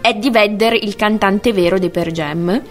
[0.00, 2.62] Eddie Vedder, il cantante vero dei Per Jam,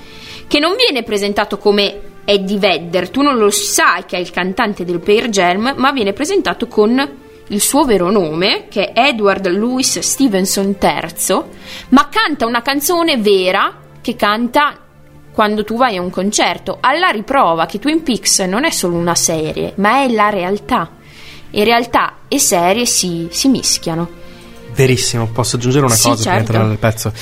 [0.48, 4.86] che non viene presentato come Eddie Vedder, tu non lo sai che è il cantante
[4.86, 10.00] del Per Jam, ma viene presentato con il suo vero nome, che è Edward Louis
[10.00, 11.42] Stevenson III,
[11.90, 14.78] ma canta una canzone vera che canta
[15.34, 19.16] quando tu vai a un concerto, alla riprova che Twin Peaks non è solo una
[19.16, 20.92] serie, ma è la realtà.
[21.50, 24.10] E realtà e serie si, si mischiano.
[24.74, 26.52] Verissimo, posso aggiungere una Sì, cosa prima di certo.
[26.54, 27.14] tornare al pezzo.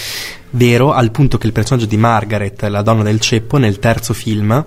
[0.52, 4.66] Vero, al punto che il personaggio di Margaret, la donna del ceppo, nel terzo film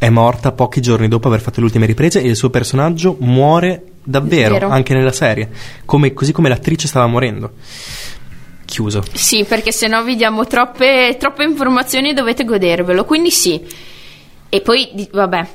[0.00, 3.82] è morta pochi giorni dopo aver fatto le ultime riprese e il suo personaggio muore
[4.02, 4.68] davvero, Vero.
[4.70, 5.50] anche nella serie,
[5.84, 7.52] come- così come l'attrice stava morendo.
[8.64, 9.02] Chiuso.
[9.12, 13.04] Sì, perché se no vi diamo troppe, troppe informazioni e dovete godervelo.
[13.04, 13.60] Quindi sì.
[14.48, 15.46] E poi, vabbè,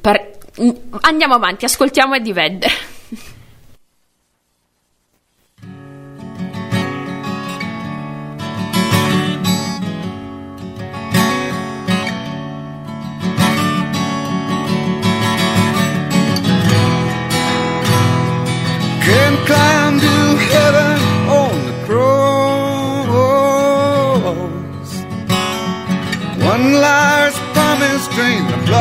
[0.00, 0.30] par-
[1.02, 2.70] andiamo avanti, ascoltiamo Eddie Vedder.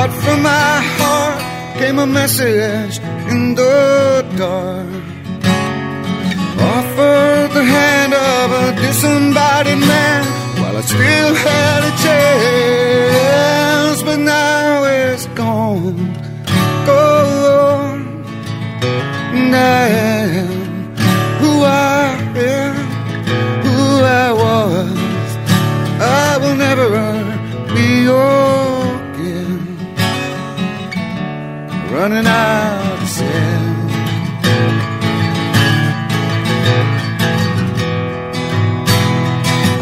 [0.02, 1.42] Blood from my heart.
[1.80, 3.00] Came a message
[3.32, 5.04] in the dark.
[6.76, 10.24] Offered the hand of a disembodied man
[10.60, 16.14] while I still had a chance, but now it's gone.
[16.86, 18.02] Gone
[19.34, 20.11] and
[32.02, 33.92] Running out of sand.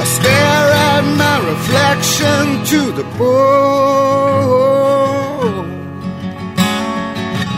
[0.01, 3.39] I stare at my reflection to the bone.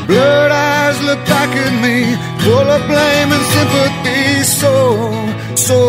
[0.05, 1.95] Blurred eyes look back at me,
[2.43, 4.43] full of blame and sympathy.
[4.61, 4.73] So,
[5.55, 5.79] so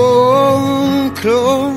[1.21, 1.77] close.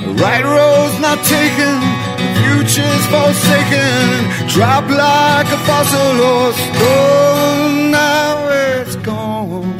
[0.00, 1.76] The right road's not taken,
[2.16, 4.43] the future's forsaken.
[4.54, 9.74] Drop like a fossil or stone, oh, now it's gone.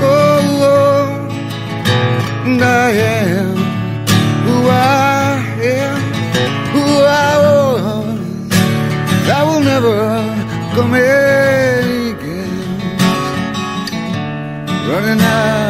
[0.00, 1.30] Oh, oh, gone.
[2.46, 3.56] And I am
[4.46, 5.42] who I
[5.74, 5.98] am,
[6.74, 6.84] who
[7.26, 8.52] I was.
[9.36, 9.96] I will never
[10.76, 12.28] come again.
[14.88, 15.67] Running out.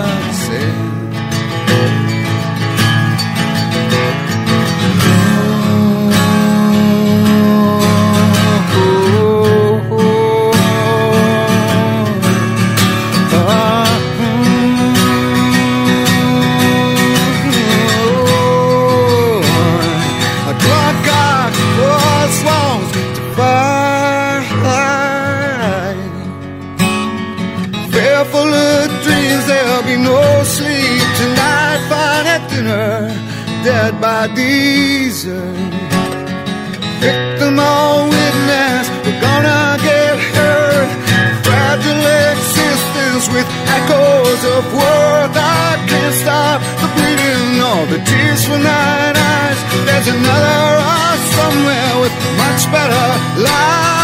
[35.28, 35.56] Desert.
[37.00, 40.88] Victim or witness, we're gonna get hurt.
[41.44, 43.48] Fragile existence with
[43.78, 45.36] echoes of worth.
[45.36, 49.60] I can't stop the bleeding or the tears from night eyes.
[49.86, 50.60] There's another
[51.02, 53.06] us somewhere with much better
[53.48, 53.97] life.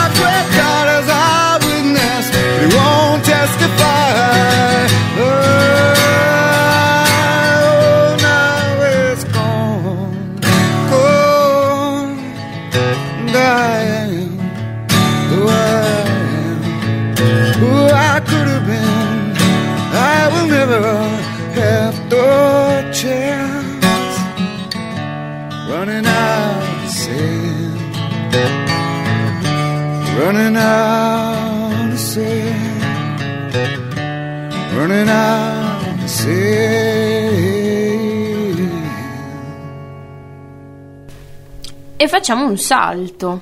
[42.04, 43.40] E facciamo un salto,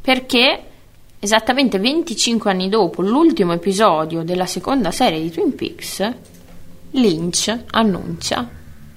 [0.00, 0.62] perché
[1.18, 6.10] esattamente 25 anni dopo l'ultimo episodio della seconda serie di Twin Peaks,
[6.92, 8.48] Lynch annuncia,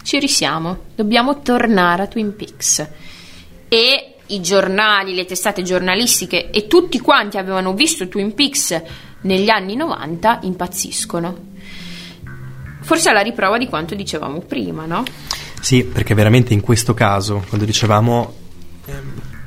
[0.04, 2.88] ci risiamo, dobbiamo tornare a Twin Peaks.
[3.68, 8.82] E i giornali, le testate giornalistiche e tutti quanti avevano visto Twin Peaks
[9.24, 11.38] negli anni 90 impazziscono.
[12.80, 15.04] Forse è la riprova di quanto dicevamo prima, no?
[15.60, 18.43] Sì, perché veramente in questo caso, quando dicevamo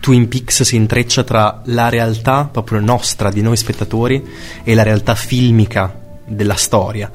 [0.01, 4.25] Twin Peaks si intreccia tra la realtà proprio nostra, di noi spettatori,
[4.63, 7.11] e la realtà filmica della storia,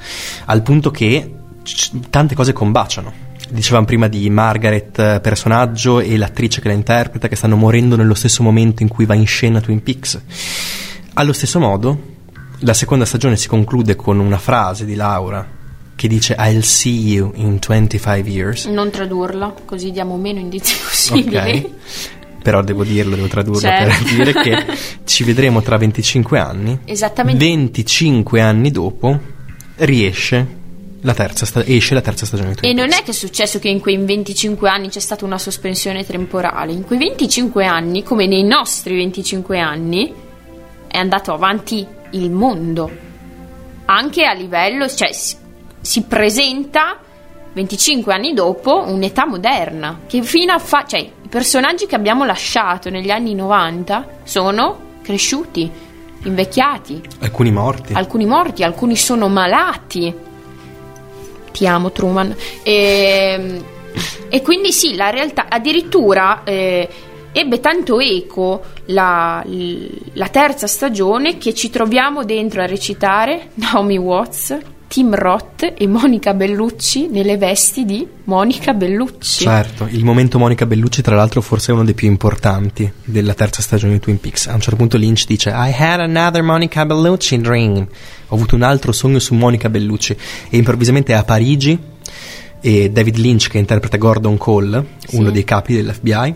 [0.46, 3.30] al punto che c- tante cose combaciano.
[3.48, 8.14] Dicevamo prima di Margaret eh, personaggio e l'attrice che la interpreta che stanno morendo nello
[8.14, 10.20] stesso momento in cui va in scena Twin Peaks.
[11.14, 12.10] Allo stesso modo,
[12.60, 15.60] la seconda stagione si conclude con una frase di Laura
[15.94, 18.64] che dice I'll see you in 25 years.
[18.64, 21.36] Non tradurla, così diamo meno indizi possibili.
[21.36, 21.70] Ok.
[22.42, 24.04] Però devo dirlo, devo tradurlo Certo.
[24.04, 24.66] per dire che
[25.04, 26.78] ci vedremo tra 25 anni.
[26.84, 27.44] Esattamente.
[27.44, 29.18] 25 anni dopo
[29.76, 30.60] riesce
[31.04, 33.58] la terza sta- esce la terza stagione di Twin E non è che è successo
[33.58, 36.72] che in quei 25 anni c'è stata una sospensione temporale.
[36.72, 40.12] In quei 25 anni, come nei nostri 25 anni,
[40.86, 42.90] è andato avanti il mondo.
[43.86, 45.34] Anche a livello, cioè si,
[45.80, 47.00] si presenta
[47.52, 50.00] 25 anni dopo un'età moderna.
[50.06, 55.70] Che fino a fa, cioè i personaggi che abbiamo lasciato negli anni 90 sono cresciuti,
[56.24, 57.92] invecchiati, Alcuni morti.
[57.94, 60.14] alcuni morti, alcuni sono malati.
[61.52, 62.34] Ti amo, Truman.
[62.62, 63.60] E,
[64.28, 66.88] e quindi sì, la realtà, addirittura eh,
[67.32, 69.44] ebbe tanto eco la,
[70.14, 74.58] la terza stagione che ci troviamo dentro a recitare Naomi Watts,
[74.92, 79.42] Tim Roth e Monica Bellucci nelle vesti di Monica Bellucci.
[79.42, 83.62] Certo, il momento Monica Bellucci tra l'altro forse è uno dei più importanti della terza
[83.62, 84.48] stagione di Twin Peaks.
[84.48, 87.86] A un certo punto Lynch dice I had another Monica Bellucci dream.
[88.28, 90.14] Ho avuto un altro sogno su Monica Bellucci
[90.50, 91.78] e improvvisamente è a Parigi
[92.60, 95.16] e David Lynch che interpreta Gordon Cole, Sì.
[95.16, 96.34] uno dei capi dell'FBI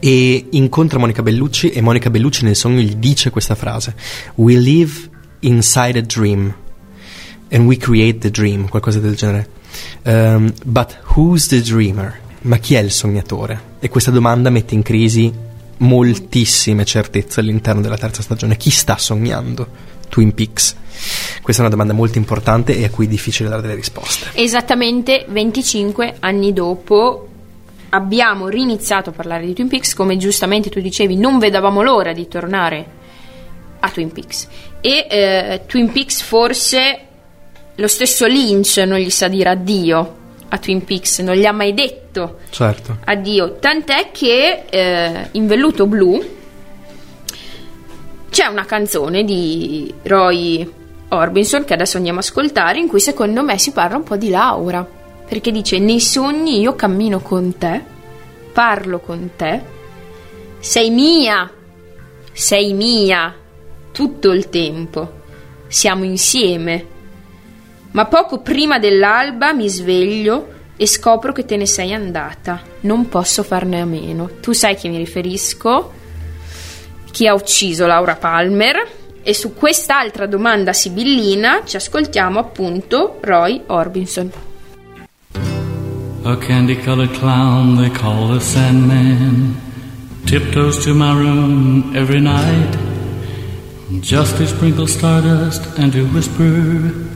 [0.00, 3.94] e incontra Monica Bellucci e Monica Bellucci nel sogno gli dice questa frase
[4.34, 4.92] We live
[5.40, 6.54] inside a dream
[7.50, 9.48] and we create the dream, qualcosa del genere.
[10.04, 12.20] Um, but who's the dreamer?
[12.42, 13.76] Ma chi è il sognatore?
[13.80, 15.32] E questa domanda mette in crisi
[15.78, 18.56] moltissime certezze all'interno della terza stagione.
[18.56, 19.66] Chi sta sognando
[20.08, 20.76] Twin Peaks?
[21.42, 24.30] Questa è una domanda molto importante e a cui è difficile dare delle risposte.
[24.34, 27.28] Esattamente 25 anni dopo
[27.90, 32.28] abbiamo riniziato a parlare di Twin Peaks, come giustamente tu dicevi, non vedevamo l'ora di
[32.28, 32.86] tornare
[33.80, 34.48] a Twin Peaks.
[34.80, 37.07] E eh, Twin Peaks forse
[37.78, 40.16] lo stesso Lynch non gli sa dire addio
[40.50, 42.98] a Twin Peaks, non gli ha mai detto Certo.
[43.04, 46.36] addio, tant'è che eh, in velluto blu
[48.30, 50.70] c'è una canzone di Roy
[51.08, 54.28] Orbison che adesso andiamo a ascoltare in cui secondo me si parla un po' di
[54.28, 54.86] Laura
[55.28, 57.82] perché dice nei sogni io cammino con te
[58.52, 59.62] parlo con te
[60.60, 61.50] sei mia
[62.32, 63.34] sei mia
[63.90, 65.12] tutto il tempo.
[65.66, 66.86] Siamo insieme.
[67.98, 70.46] Ma poco prima dell'alba mi sveglio
[70.76, 72.60] e scopro che te ne sei andata.
[72.82, 74.30] Non posso farne a meno.
[74.40, 75.92] Tu sai che mi riferisco?
[77.10, 78.88] Chi ha ucciso Laura Palmer?
[79.20, 84.30] E su quest'altra domanda sibillina ci ascoltiamo appunto Roy Orbison.
[86.22, 89.60] A candy colored clown they call the Sandman
[90.24, 92.78] tiptoes to my room every night
[94.00, 97.07] just to sprinkle stardust and to whisper,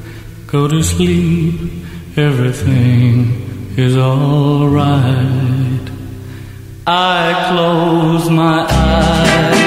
[0.52, 1.54] Go to sleep,
[2.14, 5.00] everything is alright.
[6.86, 9.61] I close my eyes,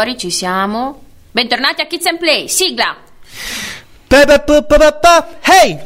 [0.00, 1.02] Tesori, ci siamo.
[1.30, 2.96] Bentornati a Kids and Play, sigla!
[5.42, 5.78] Hey!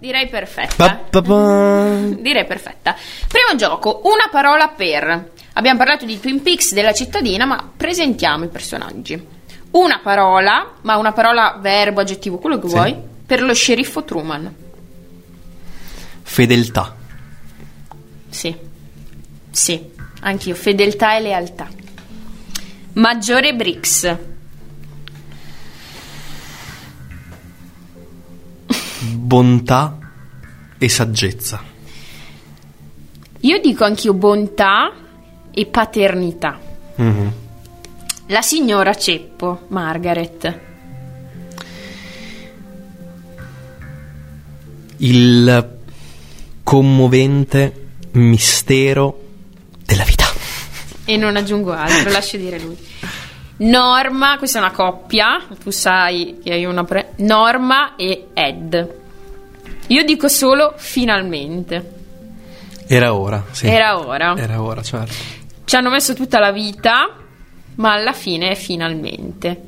[0.00, 1.00] Direi perfetta.
[2.18, 2.96] Direi perfetta.
[3.28, 5.30] Primo gioco, una parola per.
[5.52, 9.24] Abbiamo parlato di Twin Peaks, della cittadina, ma presentiamo i personaggi.
[9.70, 12.74] Una parola, ma una parola, verbo, aggettivo, quello che Sì.
[12.74, 14.62] vuoi, per lo sceriffo Truman.
[16.24, 16.96] Fedeltà.
[18.28, 18.72] Sì.
[19.54, 19.80] Sì,
[20.22, 21.68] anch'io, fedeltà e lealtà.
[22.94, 24.16] Maggiore Brix.
[28.98, 29.98] Bontà
[30.76, 31.62] e saggezza.
[33.40, 34.92] Io dico anch'io bontà
[35.52, 36.58] e paternità.
[36.96, 37.32] Mhm.
[38.26, 40.60] La signora Ceppo, Margaret.
[44.96, 45.82] Il
[46.64, 49.20] commovente mistero
[49.84, 50.24] della vita.
[51.04, 52.76] E non aggiungo altro, lascio dire lui.
[53.56, 57.12] Norma, questa è una coppia, tu sai che hai una pre...
[57.18, 58.94] Norma e Ed.
[59.86, 61.92] Io dico solo finalmente.
[62.86, 63.66] Era ora, sì.
[63.66, 64.34] Era ora.
[64.36, 65.14] Era ora, certo.
[65.64, 67.16] Ci hanno messo tutta la vita,
[67.76, 69.62] ma alla fine è finalmente.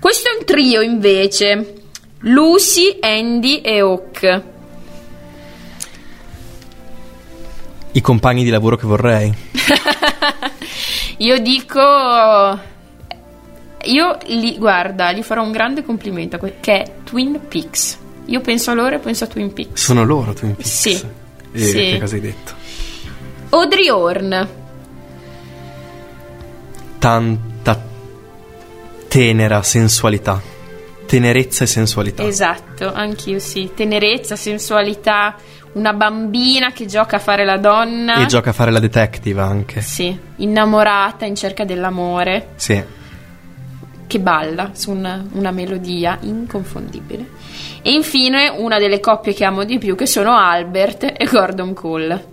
[0.00, 1.74] Questo è un trio invece.
[2.20, 4.42] Lucy, Andy e Hawk.
[7.96, 9.32] I compagni di lavoro che vorrei.
[11.18, 11.80] Io dico.
[13.84, 17.98] Io li, guarda, gli farò un grande complimento che è Twin Peaks.
[18.26, 19.82] Io penso a loro e penso a Twin Peaks.
[19.82, 20.68] Sono loro Twin Peaks.
[20.70, 21.00] Sì,
[21.52, 21.72] E sì.
[21.78, 22.52] che cosa hai detto?
[23.50, 24.48] Audrey Horn.
[26.98, 27.82] tanta
[29.08, 30.42] tenera sensualità.
[31.06, 32.24] Tenerezza e sensualità.
[32.26, 33.70] Esatto, anch'io sì.
[33.74, 35.36] Tenerezza, sensualità,
[35.76, 38.16] una bambina che gioca a fare la donna.
[38.16, 39.80] E gioca a fare la detective anche.
[39.82, 42.82] Sì, innamorata in cerca dell'amore, Sì.
[44.06, 47.28] che balla su una, una melodia inconfondibile.
[47.82, 52.26] E infine una delle coppie che amo di più, che sono Albert e Gordon Cole.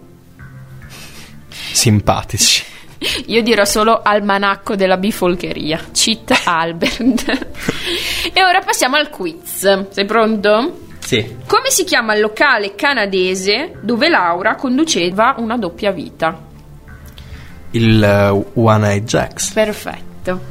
[1.50, 2.64] Simpatici.
[3.28, 5.80] Io dirò solo almanacco della bifolcheria.
[5.92, 7.26] Cheat Albert.
[8.32, 9.90] e ora passiamo al quiz.
[9.90, 10.80] Sei pronto?
[11.06, 11.38] Sì.
[11.46, 16.52] Come si chiama il locale canadese dove Laura conduceva una doppia vita?
[17.72, 19.52] Il uh, One Eye Jacks.
[19.52, 20.42] Perfetto.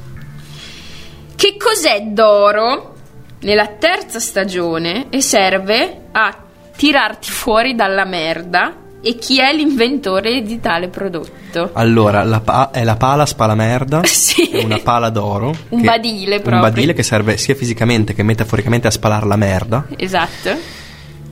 [1.34, 2.94] Che cos'è d'oro
[3.40, 6.36] nella terza stagione e serve a
[6.76, 8.81] tirarti fuori dalla merda?
[9.04, 11.70] E chi è l'inventore di tale prodotto?
[11.72, 14.02] Allora, la pa- è la pala spala merda.
[14.22, 14.48] Sì.
[14.50, 15.52] È una pala d'oro.
[15.70, 16.54] Un che- badile proprio.
[16.56, 19.86] Un badile che serve sia fisicamente che metaforicamente a spalare la merda.
[19.96, 20.50] Esatto.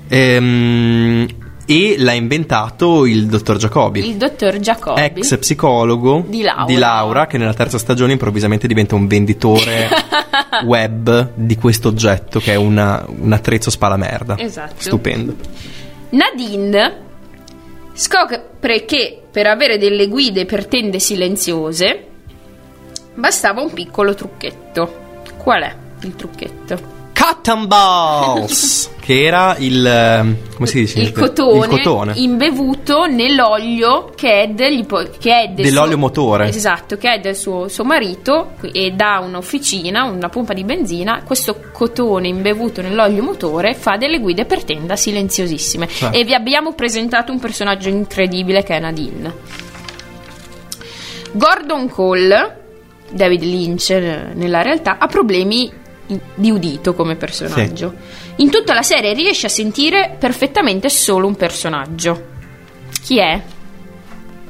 [0.09, 1.27] Ehm,
[1.67, 4.01] e l'ha inventato il dottor Jacobi.
[4.09, 5.01] Il dottor Giacobbi.
[5.01, 6.43] Ex psicologo Di
[6.77, 7.29] Laura.
[7.29, 9.89] che nella terza stagione improvvisamente diventa un venditore
[10.67, 14.37] web di questo oggetto che è una- un attrezzo spala merda.
[14.37, 14.75] Esatto.
[14.79, 15.37] Stupendo.
[16.11, 17.09] Nadine
[17.93, 22.07] scopre che per avere delle guide per tende silenziose
[23.15, 24.99] bastava un piccolo trucchetto.
[25.37, 27.00] Qual è il trucchetto?
[27.21, 28.91] Cotton balls!
[29.01, 29.85] che era il.
[29.85, 31.01] ehm, come si dice?
[31.01, 32.13] Il cotone, Il cotone.
[32.17, 36.49] imbevuto nell'olio che è, degli po- che è del Dell'olio suo- motore.
[36.49, 41.61] Esatto, che è del suo, suo marito e da un'officina, una pompa di benzina, questo
[41.73, 45.89] cotone imbevuto nell'olio motore fa delle guide per tenda silenziosissime.
[45.89, 46.17] Certo.
[46.17, 49.35] E vi abbiamo presentato un personaggio incredibile che è Nadine.
[51.33, 52.61] Gordon Cole,
[53.11, 55.71] David Lynch eh, nella realtà, ha problemi
[56.35, 57.95] di udito come personaggio.
[58.37, 62.29] In tutta la serie riesce a sentire perfettamente solo un personaggio.
[63.03, 63.43] Chi è?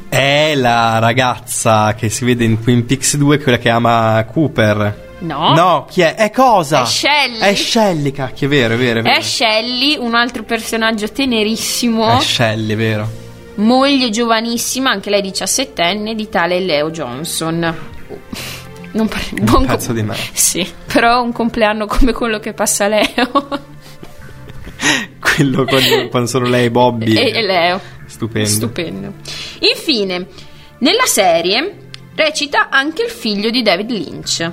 [0.09, 5.09] È la ragazza che si vede in Twin Peaks 2, quella che ama Cooper.
[5.21, 5.55] No.
[5.55, 6.15] No, chi è?
[6.15, 6.83] È cosa?
[6.83, 7.39] È Shelley.
[7.39, 9.01] È Shelley, cacchio, è vero, è vero.
[9.01, 9.17] È, vero.
[9.19, 13.09] È Shelley, un altro personaggio tenerissimo, È Shelley, è vero.
[13.57, 17.77] moglie giovanissima, anche lei diciassettenne, di tale Leo Johnson.
[18.93, 20.17] Non par- Un buon co- pezzo di me.
[20.33, 23.09] Sì, però un compleanno come quello che passa Leo.
[25.21, 27.15] Quello quando, quando sono lei Bobby.
[27.15, 27.81] e, e Leo.
[28.07, 28.49] Stupendo.
[28.49, 29.13] Stupendo.
[29.61, 30.27] Infine,
[30.79, 31.77] nella serie
[32.15, 34.51] recita anche il figlio di David Lynch.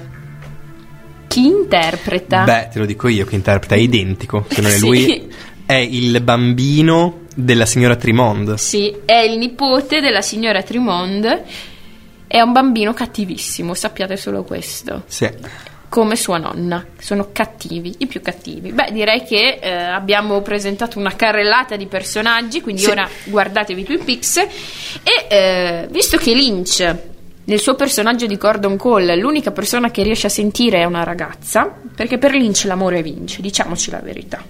[1.28, 2.44] Chi interpreta?
[2.44, 4.46] Beh, te lo dico io che interpreta, è identico.
[4.50, 4.86] Se non è Sì.
[4.86, 5.34] lui,
[5.66, 8.56] è il bambino della signora Trimond.
[8.56, 11.44] Sì, è il nipote della signora Trimond.
[12.28, 15.04] È un bambino cattivissimo, sappiate solo questo.
[15.08, 15.30] Sì.
[15.90, 18.74] Come sua nonna, sono cattivi, i più cattivi.
[18.74, 22.90] Beh, direi che eh, abbiamo presentato una carrellata di personaggi, quindi Sì.
[22.90, 24.38] ora guardatevi Twin Peaks.
[24.38, 24.48] E
[25.30, 26.96] eh, visto che Lynch,
[27.46, 31.74] nel suo personaggio di Gordon Cole, l'unica persona che riesce a sentire è una ragazza,
[31.96, 34.44] perché per Lynch l'amore vince, diciamoci la verità.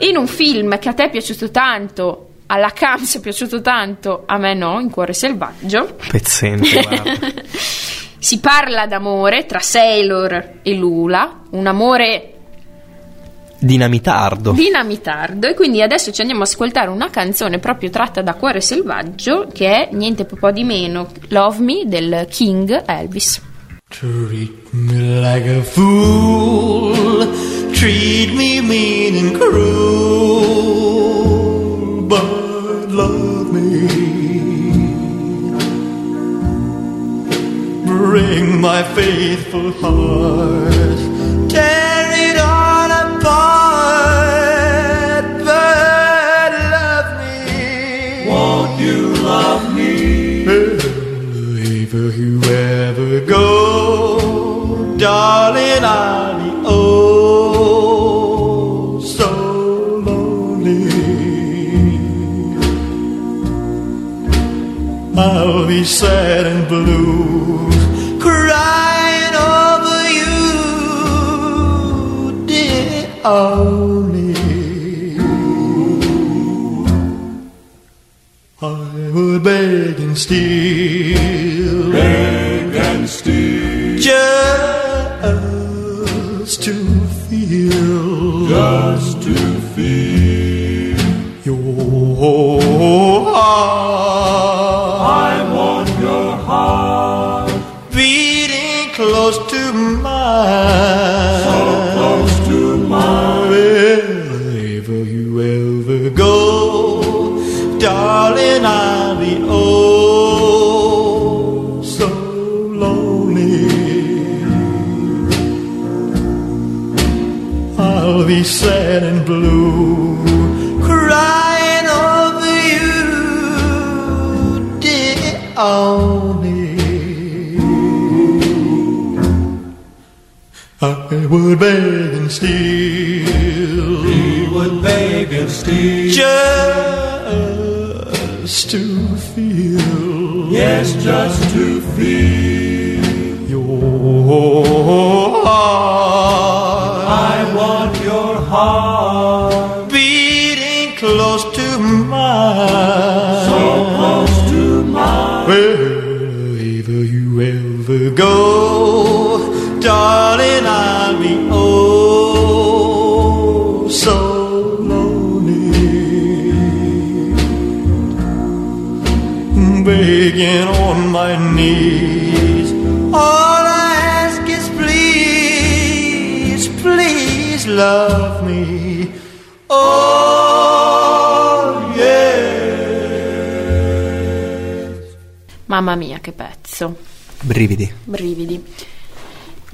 [0.00, 4.38] In un film che a te è piaciuto tanto, alla Cams è piaciuto tanto, a
[4.38, 5.96] me no, in Cuore Selvaggio.
[6.10, 7.12] Pezzente, guarda.
[8.18, 12.34] Si parla d'amore tra Sailor e Lula, un amore
[13.58, 14.52] Dinamitardo.
[14.52, 19.48] dinamitardo e quindi adesso ci andiamo ad ascoltare una canzone proprio tratta da Cuore Selvaggio
[19.52, 23.40] che è niente po' di meno Love Me del King Elvis.
[23.88, 27.28] Treat me like a fool,
[27.72, 31.13] treat me mean and cruel,
[38.64, 40.98] my faithful heart,
[41.50, 44.04] tear it all apart,
[45.48, 47.38] but love me.
[48.30, 48.98] Won't you
[49.32, 49.94] love me?
[51.86, 51.92] If
[52.22, 53.46] you ever go,
[54.96, 57.90] darling, I'll be oh
[59.18, 59.30] so
[60.08, 60.88] lonely.
[65.18, 67.13] I'll be sad and blue,
[73.24, 74.34] only.
[78.60, 80.93] I would beg and steal,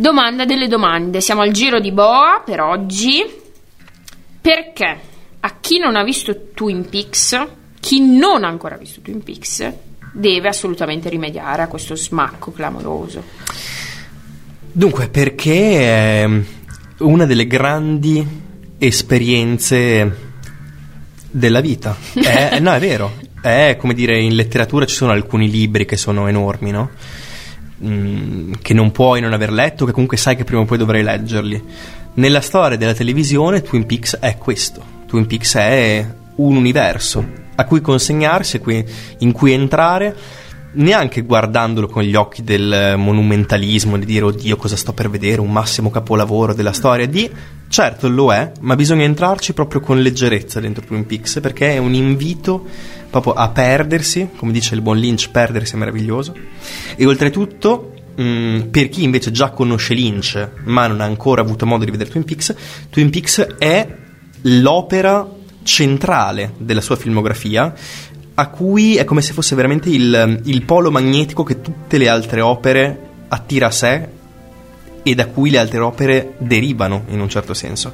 [0.01, 1.21] Domanda delle domande.
[1.21, 3.23] Siamo al giro di boa per oggi.
[4.41, 5.01] Perché
[5.41, 7.47] a chi non ha visto Twin Peaks,
[7.79, 9.71] chi non ha ancora visto Twin Peaks,
[10.15, 13.23] deve assolutamente rimediare a questo smacco clamoroso.
[14.73, 16.43] Dunque, perché è
[17.01, 18.27] una delle grandi
[18.79, 20.17] esperienze
[21.31, 21.95] della vita.
[22.17, 23.19] È- no, è vero.
[23.39, 26.89] È come dire, in letteratura ci sono alcuni libri che sono enormi, no?
[27.83, 31.03] Mm, che non puoi non aver letto, che comunque sai che prima o poi dovrai
[31.03, 31.63] leggerli.
[32.15, 34.83] Nella storia della televisione, Twin Peaks è questo.
[35.07, 36.07] Twin Peaks è
[36.37, 38.61] un universo a cui consegnarsi,
[39.19, 40.15] in cui entrare,
[40.73, 45.51] neanche guardandolo con gli occhi del monumentalismo, di dire oddio cosa sto per vedere, un
[45.51, 47.31] massimo capolavoro della storia, di
[47.69, 51.95] certo lo è, ma bisogna entrarci proprio con leggerezza dentro Twin Peaks perché è un
[51.95, 52.67] invito
[53.11, 56.35] proprio a perdersi, come dice il buon Lynch, perdersi è meraviglioso.
[56.97, 61.85] E oltretutto, mh, per chi invece già conosce Lynch, ma non ha ancora avuto modo
[61.85, 62.55] di vedere Twin Peaks,
[62.91, 63.97] Twin Peaks è
[64.43, 65.29] l'opera
[65.63, 67.75] centrale della sua filmografia,
[68.41, 72.41] a cui è come se fosse veramente il, il polo magnetico che tutte le altre
[72.41, 74.09] opere attira a sé
[75.03, 77.93] e da cui le altre opere derivano in un certo senso.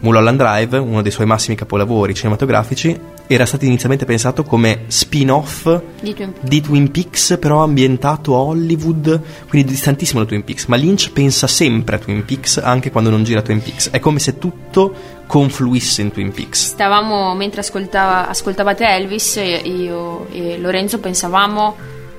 [0.00, 6.12] Mulholland Drive, uno dei suoi massimi capolavori cinematografici, era stato inizialmente pensato come spin-off Di
[6.12, 6.48] Twin Peaks.
[6.48, 10.66] di Twin Peaks, però ambientato a Hollywood, quindi distantissimo da Twin Peaks.
[10.66, 13.90] Ma Lynch pensa sempre a Twin Peaks, anche quando non gira Twin Peaks.
[13.90, 14.94] È come se tutto
[15.34, 16.74] confluisse in Twin Peaks.
[16.74, 21.76] Stavamo, mentre ascoltava- ascoltavate Elvis, io e Lorenzo pensavamo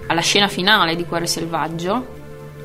[0.07, 2.07] alla scena finale di Cuore Selvaggio.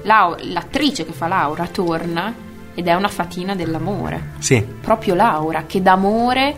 [0.02, 2.34] Lau- l'attrice che fa Laura torna
[2.74, 4.32] ed è una fatina dell'amore.
[4.40, 6.56] Sì, Proprio Laura, che d'amore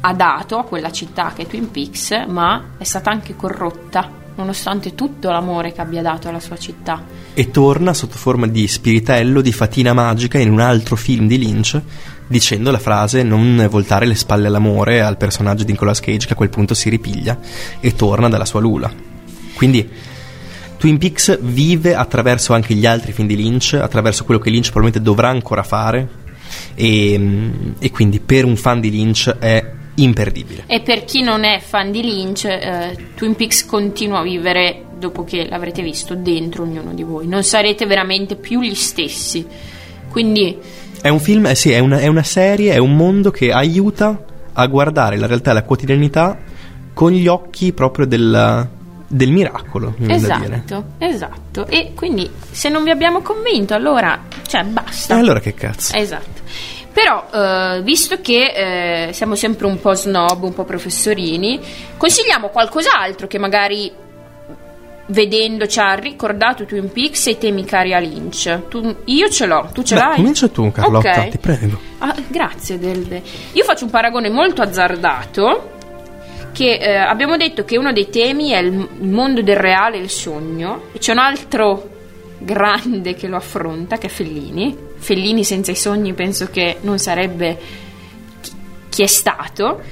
[0.00, 4.94] ha dato a quella città che è Twin Peaks, ma è stata anche corrotta, nonostante
[4.94, 7.02] tutto l'amore che abbia dato alla sua città.
[7.34, 11.80] e torna sotto forma di spiritello di fatina magica in un altro film di Lynch
[12.26, 16.36] dicendo la frase non voltare le spalle all'amore al personaggio di Nicolas Cage che a
[16.36, 17.38] quel punto si ripiglia
[17.80, 18.92] e torna dalla sua lula
[19.54, 19.88] quindi
[20.76, 25.02] Twin Peaks vive attraverso anche gli altri film di Lynch attraverso quello che Lynch probabilmente
[25.02, 26.22] dovrà ancora fare
[26.74, 31.60] e, e quindi per un fan di Lynch è imperdibile E per chi non è
[31.60, 36.92] fan di Lynch, eh, Twin Peaks continua a vivere, dopo che l'avrete visto, dentro ognuno
[36.94, 37.26] di voi.
[37.28, 39.46] Non sarete veramente più gli stessi.
[40.10, 40.56] Quindi
[41.00, 44.24] È un film, eh sì, è una, è una serie, è un mondo che aiuta
[44.52, 46.38] a guardare la realtà e la quotidianità
[46.92, 48.68] con gli occhi proprio del,
[49.06, 49.94] del miracolo.
[50.06, 51.66] Esatto, esatto.
[51.66, 55.16] E quindi se non vi abbiamo convinto, allora, cioè, E basta.
[55.16, 55.94] allora che cazzo?
[55.96, 56.42] Esatto.
[56.94, 61.60] Però, eh, visto che eh, siamo sempre un po' snob, un po' professorini,
[61.96, 63.90] consigliamo qualcos'altro che magari
[65.06, 68.68] vedendo ci ha ricordato Twin Peaks e i temi cari a Lynch.
[68.68, 70.14] Tu- io ce l'ho, tu ce Beh, l'hai?
[70.16, 71.28] comincia tu, Carlotta, Ok.
[71.28, 71.78] ti prego.
[71.98, 73.22] Ah, grazie Delve.
[73.52, 75.72] Io faccio un paragone molto azzardato
[76.52, 80.00] che eh, abbiamo detto che uno dei temi è il, il mondo del reale e
[80.00, 81.90] il sogno e c'è un altro
[82.38, 84.92] grande che lo affronta che è Fellini.
[85.04, 87.58] Fellini senza i sogni penso che non sarebbe
[88.88, 89.82] chi- è stato.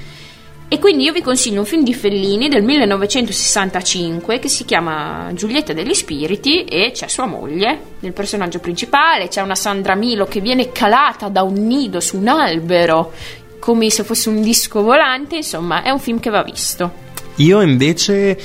[0.67, 5.71] E quindi io vi consiglio un film di Fellini del 1965 che si chiama Giulietta
[5.71, 10.71] degli Spiriti e c'è sua moglie nel personaggio principale, c'è una Sandra Milo che viene
[10.71, 13.13] calata da un nido su un albero
[13.59, 16.91] come se fosse un disco volante, insomma è un film che va visto.
[17.35, 18.39] Io invece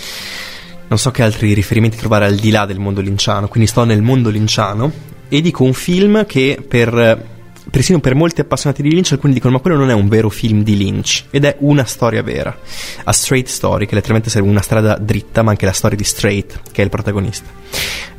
[0.89, 4.03] non so che altri riferimenti trovare al di là del mondo linciano, quindi sto nel
[4.03, 7.37] mondo linciano e dico un film che per
[7.71, 10.63] persino per molti appassionati di Lynch alcuni dicono ma quello non è un vero film
[10.63, 12.57] di Lynch ed è una storia vera.
[13.05, 16.61] A Straight Story, che letteralmente serve una strada dritta, ma anche la storia di Straight,
[16.73, 17.49] che è il protagonista.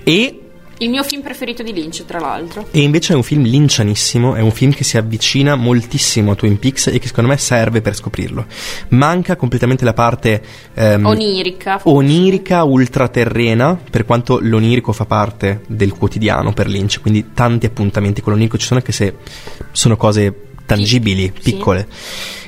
[0.04, 0.49] E
[0.82, 2.68] Il mio film preferito di Lynch, tra l'altro.
[2.72, 6.58] e invece è un film lincianissimo, è un film che si avvicina moltissimo a Twin
[6.58, 8.46] Peaks e che secondo me serve per scoprirlo.
[8.90, 10.42] Manca completamente la parte
[10.74, 11.82] ehm, Onirica.
[11.84, 18.32] onirica ultraterrena, per quanto l'onirico fa parte del quotidiano per Lynch, quindi tanti appuntamenti con
[18.32, 19.16] l'onirico ci sono anche se
[19.74, 20.34] sono cose
[20.66, 21.52] tangibili, Sì.
[21.52, 21.88] piccole.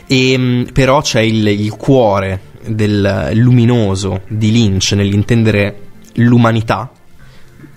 [0.07, 5.79] E, mh, però c'è il, il cuore del luminoso di Lynch nell'intendere
[6.15, 6.91] l'umanità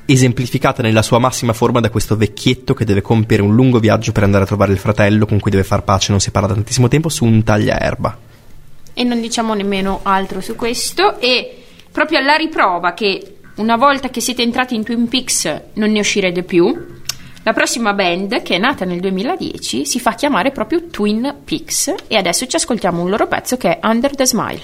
[0.06, 4.22] esemplificata nella sua massima forma da questo vecchietto che deve compiere un lungo viaggio per
[4.22, 6.88] andare a trovare il fratello con cui deve far pace, non si parla da tantissimo
[6.88, 8.18] tempo, su un tagliaerba.
[8.92, 11.18] E non diciamo nemmeno altro su questo.
[11.20, 16.00] E proprio alla riprova che una volta che siete entrati in Twin Peaks non ne
[16.00, 17.02] uscirete più,
[17.46, 21.94] la prossima band, che è nata nel 2010, si fa chiamare proprio Twin Peaks.
[22.08, 24.62] E adesso ci ascoltiamo un loro pezzo che è Under the Smile.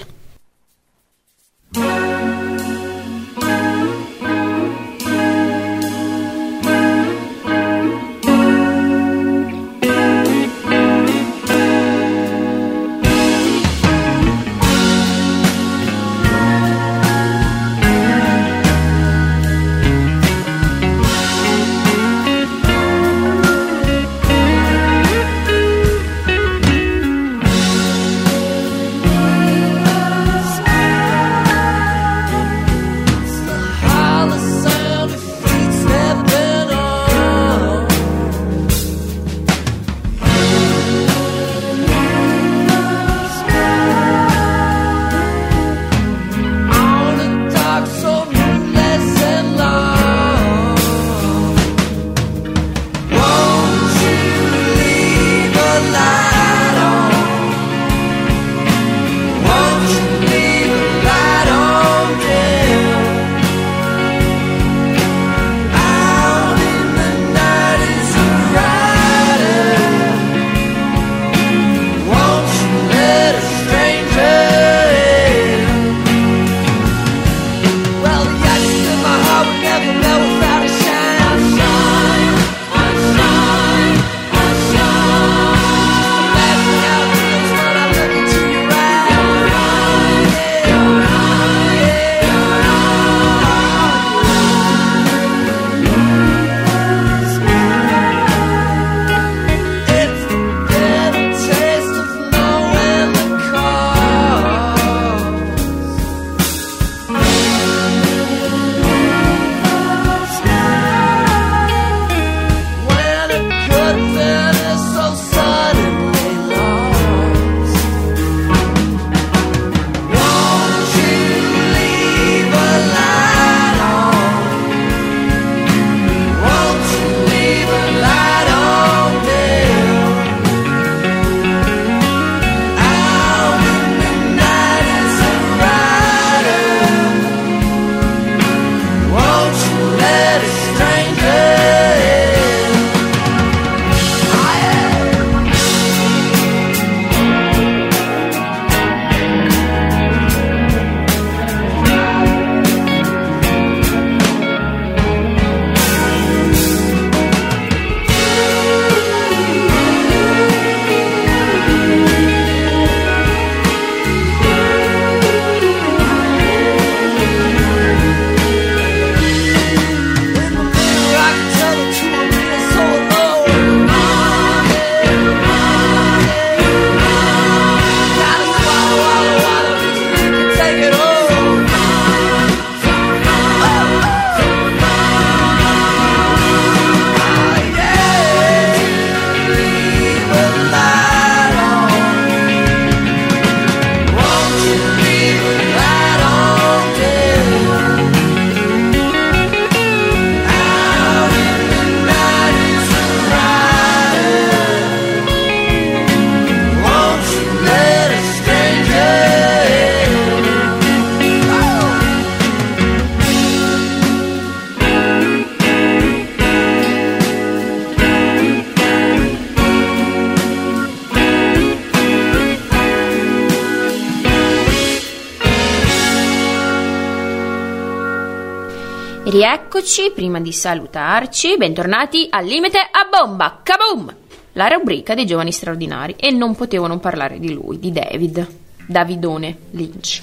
[229.41, 234.15] Rieccoci, prima di salutarci, bentornati al limite a bomba, kaboom!
[234.51, 238.47] La rubrica dei giovani straordinari e non potevo non parlare di lui, di David,
[238.85, 240.21] Davidone Lynch.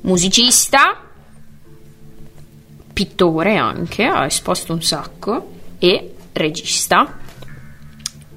[0.00, 1.00] Musicista,
[2.92, 7.16] pittore anche, ha esposto un sacco, e regista.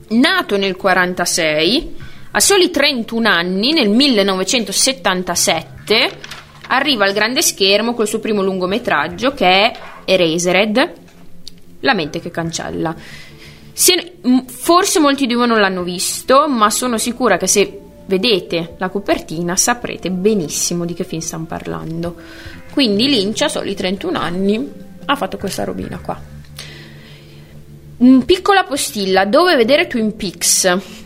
[0.09, 1.95] Nato nel 46,
[2.29, 6.19] a soli 31 anni, nel 1977,
[6.67, 10.93] arriva al grande schermo col suo primo lungometraggio che è Erasered,
[11.81, 12.95] La mente che cancella.
[13.73, 14.13] Se-
[14.45, 19.55] forse molti di voi non l'hanno visto, ma sono sicura che se vedete la copertina
[19.55, 22.15] saprete benissimo di che film stiamo parlando.
[22.71, 24.71] Quindi Lynch a soli 31 anni
[25.05, 26.19] ha fatto questa robina qua.
[28.25, 31.02] Piccola postilla, dove vedere Twin Peaks?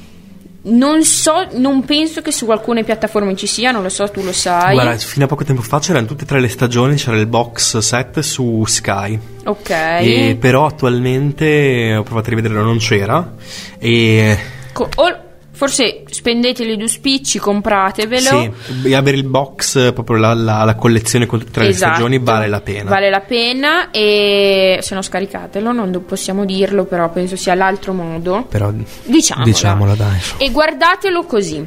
[0.69, 4.33] Non so, non penso che su alcune piattaforme ci sia, non lo so, tu lo
[4.33, 4.73] sai.
[4.73, 7.77] Guarda, fino a poco tempo fa c'erano tutte e tre le stagioni, c'era il box
[7.77, 9.19] set su Sky.
[9.45, 9.69] ok.
[9.69, 13.33] E però attualmente ho provato a rivederlo, non c'era.
[13.79, 14.37] E
[14.73, 15.25] Co- o
[15.57, 18.51] forse spendete le due spicci, compratevelo.
[18.83, 21.89] sì, avere il box, proprio la, la- la collezione con tutte e tre Esatto.
[21.89, 22.89] le stagioni, vale la pena.
[22.91, 28.45] Vale la pena e se no scaricatelo, non possiamo dirlo, però penso sia l'altro modo.
[28.47, 28.71] Però
[29.03, 29.45] Diciamola.
[29.45, 30.19] diciamola, dai.
[30.37, 31.65] E guardatelo così.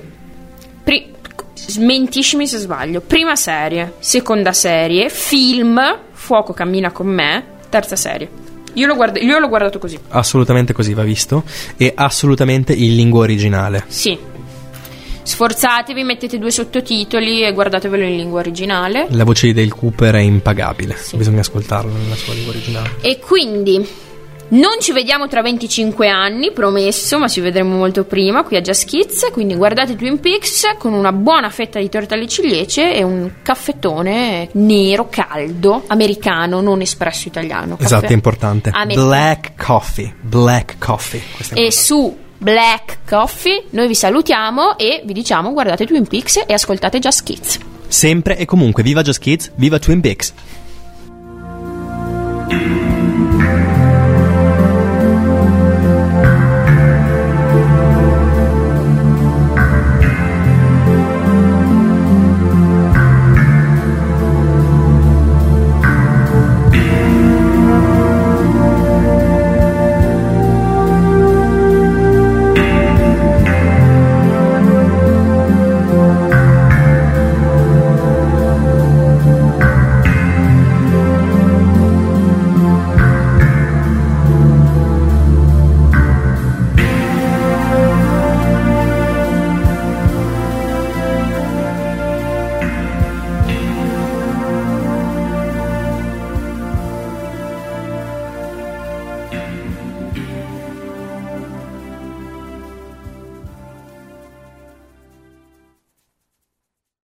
[0.85, 1.09] Pri-
[1.55, 3.01] smentiscimi se sbaglio.
[3.01, 5.81] Prima serie, seconda serie, film,
[6.13, 8.29] Fuoco cammina con me, terza serie.
[8.75, 9.99] Io l'ho, guarda- io l'ho guardato così.
[10.09, 11.45] Assolutamente così va visto.
[11.77, 13.85] E assolutamente in lingua originale.
[13.89, 14.19] Sì.
[15.23, 19.07] Sforzatevi, mettete due sottotitoli e guardatevelo in lingua originale.
[19.11, 20.97] La voce di Dale Cooper è impagabile.
[20.97, 21.17] Sì.
[21.17, 22.91] Bisogna ascoltarla nella sua lingua originale.
[23.01, 23.87] E quindi
[24.51, 28.87] non ci vediamo tra 25 anni, promesso, ma ci vedremo molto prima qui a Just
[28.87, 29.29] Kids.
[29.33, 34.49] Quindi guardate Twin Peaks con una buona fetta di torta alle ciliegie e un caffettone
[34.53, 37.77] nero, caldo, americano, non espresso italiano.
[37.77, 38.71] Caffè Esatto, è importante.
[38.73, 39.07] americano.
[39.09, 40.15] Black coffee.
[40.21, 41.23] Black coffee.
[41.55, 46.99] E su Black Coffee noi vi salutiamo e vi diciamo guardate Twin Peaks e ascoltate
[46.99, 47.59] Just Kids.
[47.87, 50.33] Sempre e comunque, viva Just Kids, viva Twin Peaks.